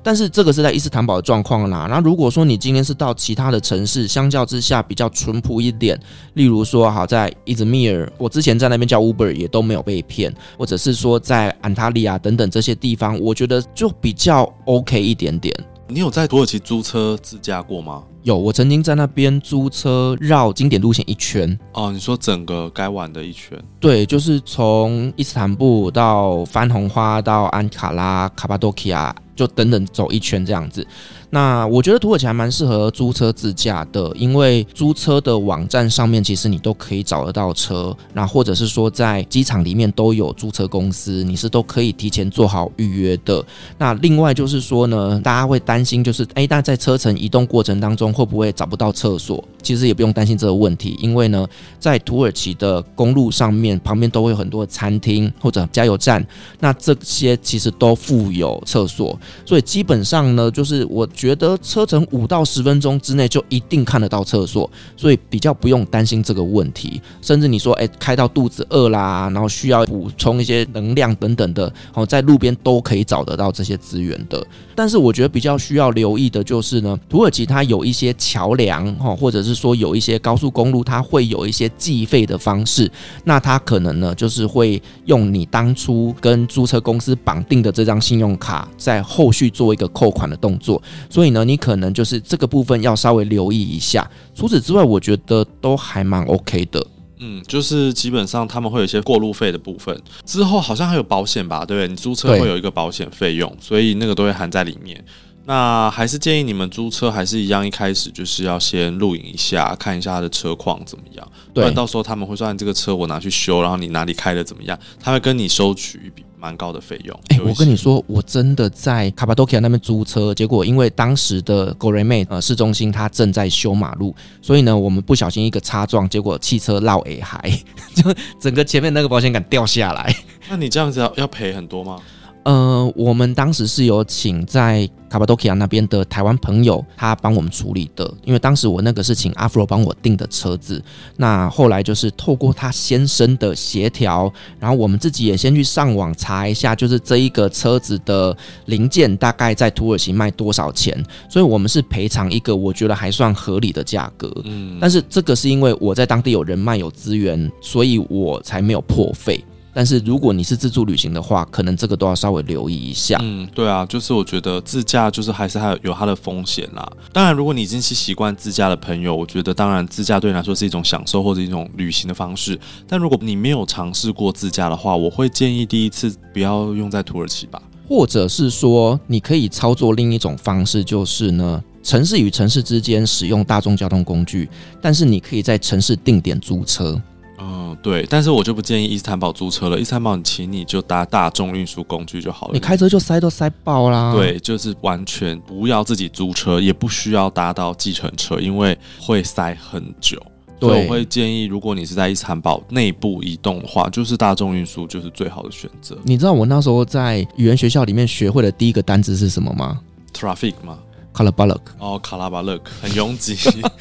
[0.01, 1.87] 但是这个是在伊斯坦堡的状况啦。
[1.89, 5.99] 那如果说你今天是到其他的城市，相较之下比较淳朴一点，
[6.33, 15.53] 例如说好在伊兹密尔，我之前在那边叫 Uber 也都没有被骗，或者是说在安塔利亚等等这些地方，我觉得就比较 OK 一点点。
[15.87, 18.03] 你有在土耳其租车自驾过吗？
[18.25, 21.57] 有，我曾经在那边租车绕经典路线一圈。
[21.73, 23.55] 哦，你说整个该玩的一圈？
[23.79, 30.85] 对，就是从伊斯坦布到番红花到安卡拉、卡巴多奇亚，就等等走一圈这样子。
[31.31, 43.43] 那我觉得土耳其还蛮适合租车自驾的，因为租车的网站上面其实你都可以找得到车，那或者是说在机场里面都有租车公司，你是都可以提前做好预约的。
[43.77, 49.43] 那另外就是说呢，大家会担心就是，诶，那在车程移动过程当中会不会找不到厕所？
[49.61, 51.45] 其实也不用担心这个问题，因为呢，
[51.79, 56.25] 在土耳其的公路上面旁边都会有很多餐厅或者加油站，
[56.59, 61.09] 那这些其实都附有厕所，所以基本上呢，就是我。
[61.15, 67.01] 觉得车程五到十分钟之内就一定看得到厕所，所以比较不用担心这个问题。
[67.21, 74.45] 甚至你说，哎，开到肚子饿啦，然后需要补充一些能量等等的，哦，在路边都可以找得到这些资源的。
[74.75, 82.91] 但是我觉得比较需要留意的就是呢，土耳其它有一些桥梁哈，或者是说有一些高速公路，它会有一些计费的方式。
[83.23, 90.81] 那它可能呢，就是会用你当初跟租车公司绑定的这张信用卡，在后续做一个扣款的动作。
[91.09, 94.09] 所以呢，你可能就是这个部分要稍微留意一下。
[94.33, 96.85] 除此之外，我觉得都还蛮 OK 的。
[97.19, 101.65] 嗯，就是基本上他们会有一些过路费的部分，之后好像还有保险吧？
[101.65, 101.87] 对不对？
[101.87, 105.01] 你租车会有一个保险费用，所以那个都会含在里面。
[105.47, 111.25] 那还是建议你们租车还是一样，一开始就是要先录影一下，看一下他的车况怎么样。
[111.53, 117.19] 对，不然到时候他们会说，你这个车我拿去修，然后你哪里开的怎么样，他会跟你收取一笔蛮高的费用。
[117.29, 127.51] 哎、欸，我跟你说，我真的在卡巴多基亚那边租车，结果因为当时的 g o r e m e 呃市中心它正在修马路，所以呢，我们不小心一个擦撞，结果汽车落 A 海，
[127.95, 130.15] 就整个前面那个保险杆掉下来。
[130.47, 131.99] 那你这样子要要赔很多吗？
[132.45, 138.11] 呃，我们当时是有请在卡巴多其亚那边的台湾朋友，他帮我们处理的。
[138.23, 140.79] 因为当时我那个是请阿弗罗帮我订的车子，
[141.17, 148.37] 那后来就是透过他先生的协调，然后我们自己也先去上网查一下，就是这一个车子的
[148.67, 150.95] 零件大概在土耳其卖多少钱，
[151.27, 154.31] 所以我们是赔偿一个我觉得还算合理的价格。
[154.43, 159.43] 嗯，但是这个是因为我在当地有人脉有资源，所以我才没有破费。
[159.75, 163.17] 但是如果你是自助旅行的话，可能这个都要稍微留意一下。
[163.21, 166.89] 嗯，对啊，就是我觉得自驾就是还是还有有它的风险啦。
[167.11, 172.57] 当然，如果你已经是习惯自驾的朋友，我觉得当然自驾对你来说是一种享受或者一种旅行的方式。
[172.87, 177.61] 但如果你没有尝试过自驾的话，我会建议第一次不要用在土耳其吧。
[177.85, 184.49] 或者是说，你可以操作另一种方式，就是呢，城市与城市之间使用大众交通工具，
[184.81, 186.99] 但是你可以在城市定点租车。
[187.37, 189.79] 嗯，对，但是我就不建议伊斯坦堡租车了。
[189.79, 192.53] 伊斯坦堡，请你就搭大众运输工具就好了。
[192.53, 194.13] 你开车就塞都塞爆啦。
[194.13, 200.21] 对，就是完全不要自己租车，也不需要搭到计程车，因为会塞很久。
[200.57, 205.97] 对，所以我会建议，如果你是在伊斯坦堡内部移动的话，就是大众运输就是最好的选择。
[206.03, 209.81] 你知道我那时候在语言学校里面学会的第一个单词是什么吗
[210.13, 210.79] ？Traffic 吗？
[211.15, 213.37] 卡拉巴勒克哦，卡拉巴勒克很拥挤，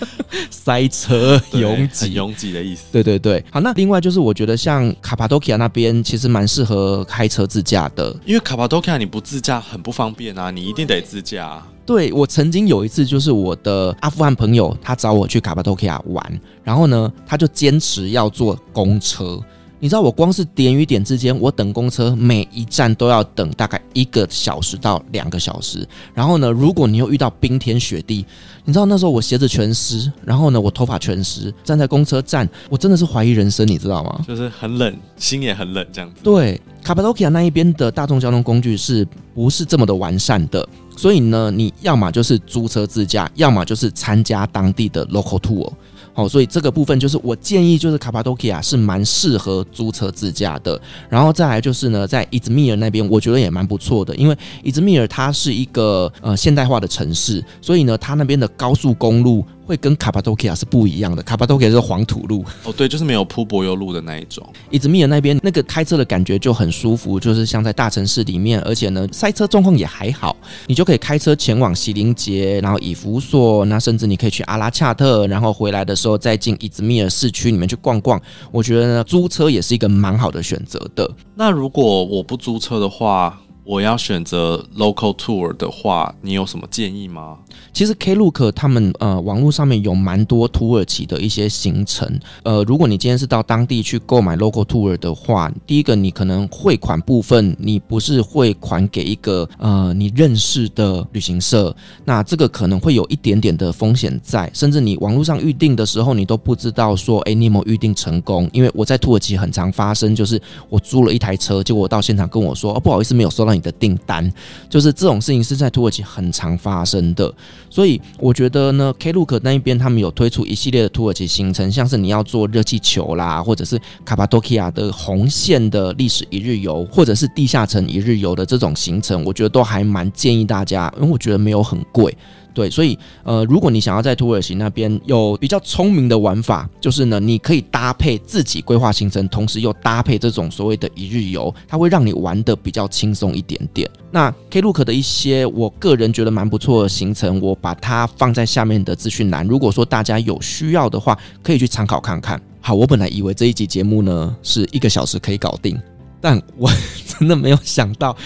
[0.50, 2.84] 塞车拥挤，很拥挤的意思。
[2.92, 11.60] 对对对，好，那另外就是我觉得像卡帕多其亚那边其实蛮适合开车自驾的，因为卡帕多其亚你不自驾很不方便啊，你一定得自驾。
[11.84, 19.38] 对，我曾经有一次就是我的阿富汗朋友他找我去卡帕多其亚玩，然后呢他就坚持要坐公车。
[19.80, 25.86] 你知道我光是点与点之间，我等公车每一站都要等大概一个小时到两个小时。
[26.14, 28.24] 然后呢，如果你又遇到冰天雪地，
[28.64, 34.24] 你知道那时候我鞋子全湿，然后呢我头发全湿，站在公车站，我真的是怀疑人生，你知道吗？
[34.26, 36.16] 就是很冷，心也很冷这样子。
[36.22, 40.66] 对，卡帕多其亚那一边的大众交通工具是不是这么的完善的？
[40.96, 45.70] 所以呢，你要么就是租车自驾，要么就是参加当地的 local tour。
[46.14, 50.80] 好，所以这个部分就是我建议，就是卡帕多奇亚是蛮适合租车自驾的。
[51.08, 59.44] 然后再来就是呢，在伊兹密尔那边，我觉得也蛮不错的，因为伊兹密尔它是一个呃现代化的城市，所以呢，它那边的高速公路。
[59.66, 64.46] 会跟卡帕多基亚是不一样的，卡帕多基亚是黄土路哦，对，就是没有铺柏油路的那一种。
[64.70, 70.36] 伊兹密尔那边那个开车的感觉就很舒服，就是像在大城市里面，而且呢塞车状况也还好，
[70.66, 78.20] 你就可以开车前往西林杰，然后以弗所，那甚至你可以去阿拉恰特，然后回来的时候再进伊兹密尔市区里面去逛逛。
[78.50, 81.10] 我觉得呢租车也是一个蛮好的选择的。
[81.34, 87.38] 那如果我不租车的话，我要选择 local tour 的话，你有什么建议吗？
[87.72, 108.48] 其实 Klook 他们呃网络上面有蛮多土耳其的一些行程，呃，如果你今天是到当地去购买 local tour 的话，第一个你可能汇款部分你不是汇款给一个呃你认识的旅行社，那这个可能会有一点点的风险在，甚至你网络上预定的时候你都不知道说，哎，你有没有预定成功？
[108.52, 114.30] 因为我在土耳其很常发生，就是我租了一台车，结果我到现场跟我说，哦，不好意思，没有收到你的订单，
[114.68, 117.32] 就是这种事情是在土耳其很常发生的。
[117.70, 132.16] 所以我觉得呢，Klook 那一边他们有推出一系列的土耳其行程，像是你要坐热气球啦，或者是卡帕多奇亚的红线的历史一日游，或者是地下城一日游的这种行程，我觉得都还蛮建议大家，因为我觉得没有很贵。
[132.54, 143.90] 对，所以呃，如果你想要在土耳其那边有比较聪明的玩法，就是呢，你可以搭配自己规划行程，同时又搭配这种所谓的一日游，它会让你玩得比较轻松一点点。
[144.12, 149.44] 那 Klook 的一些我个人觉得蛮不错的行程，我把它放在下面的资讯栏。
[149.44, 152.40] 如果说大家有需要的话，可以去参考看看。
[152.60, 155.76] 好，我本来以为这一集节目呢是一个小时可以搞定，
[156.20, 156.70] 但我
[157.18, 158.16] 真的没有想到。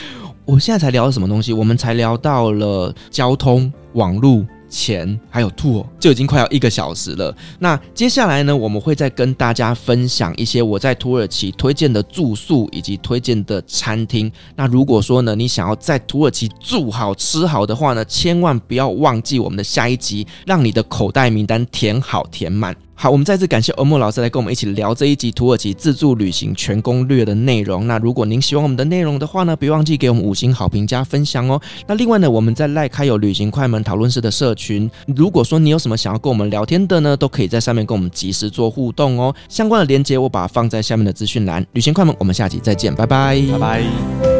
[0.48, 1.52] 我现在才聊什么东西？
[1.52, 7.36] 我们才聊到了交通、网络、钱，还有 tour，就已经快要一个小时了。
[7.58, 14.32] 那接下来呢，我们会再跟大家分享一些我在土耳其推荐的住宿以及推荐的餐厅。
[14.56, 22.74] 那如果说呢，你想要在土耳其住好吃好的话呢，千万不要忘记我们的下一集，让你的口袋名单填好填满。
[23.00, 27.86] 好，我们再次感谢欧莫老师来跟我们一起聊这一集土耳其自助旅行全攻略的内容。
[27.86, 31.60] 那如果您喜欢我们的内容的话呢，别忘记给我们五星好评加分享哦。
[31.86, 39.32] 那另外呢，我们在赖开有旅行快门讨论室的社群，如果说你有什么想要跟我们聊天的呢，都可以在上面跟我们及时做互动哦。
[39.48, 41.64] 相关的链接我把它放在下面的资讯栏。
[41.74, 44.37] 旅行快门，我们下集再见，拜拜，拜拜。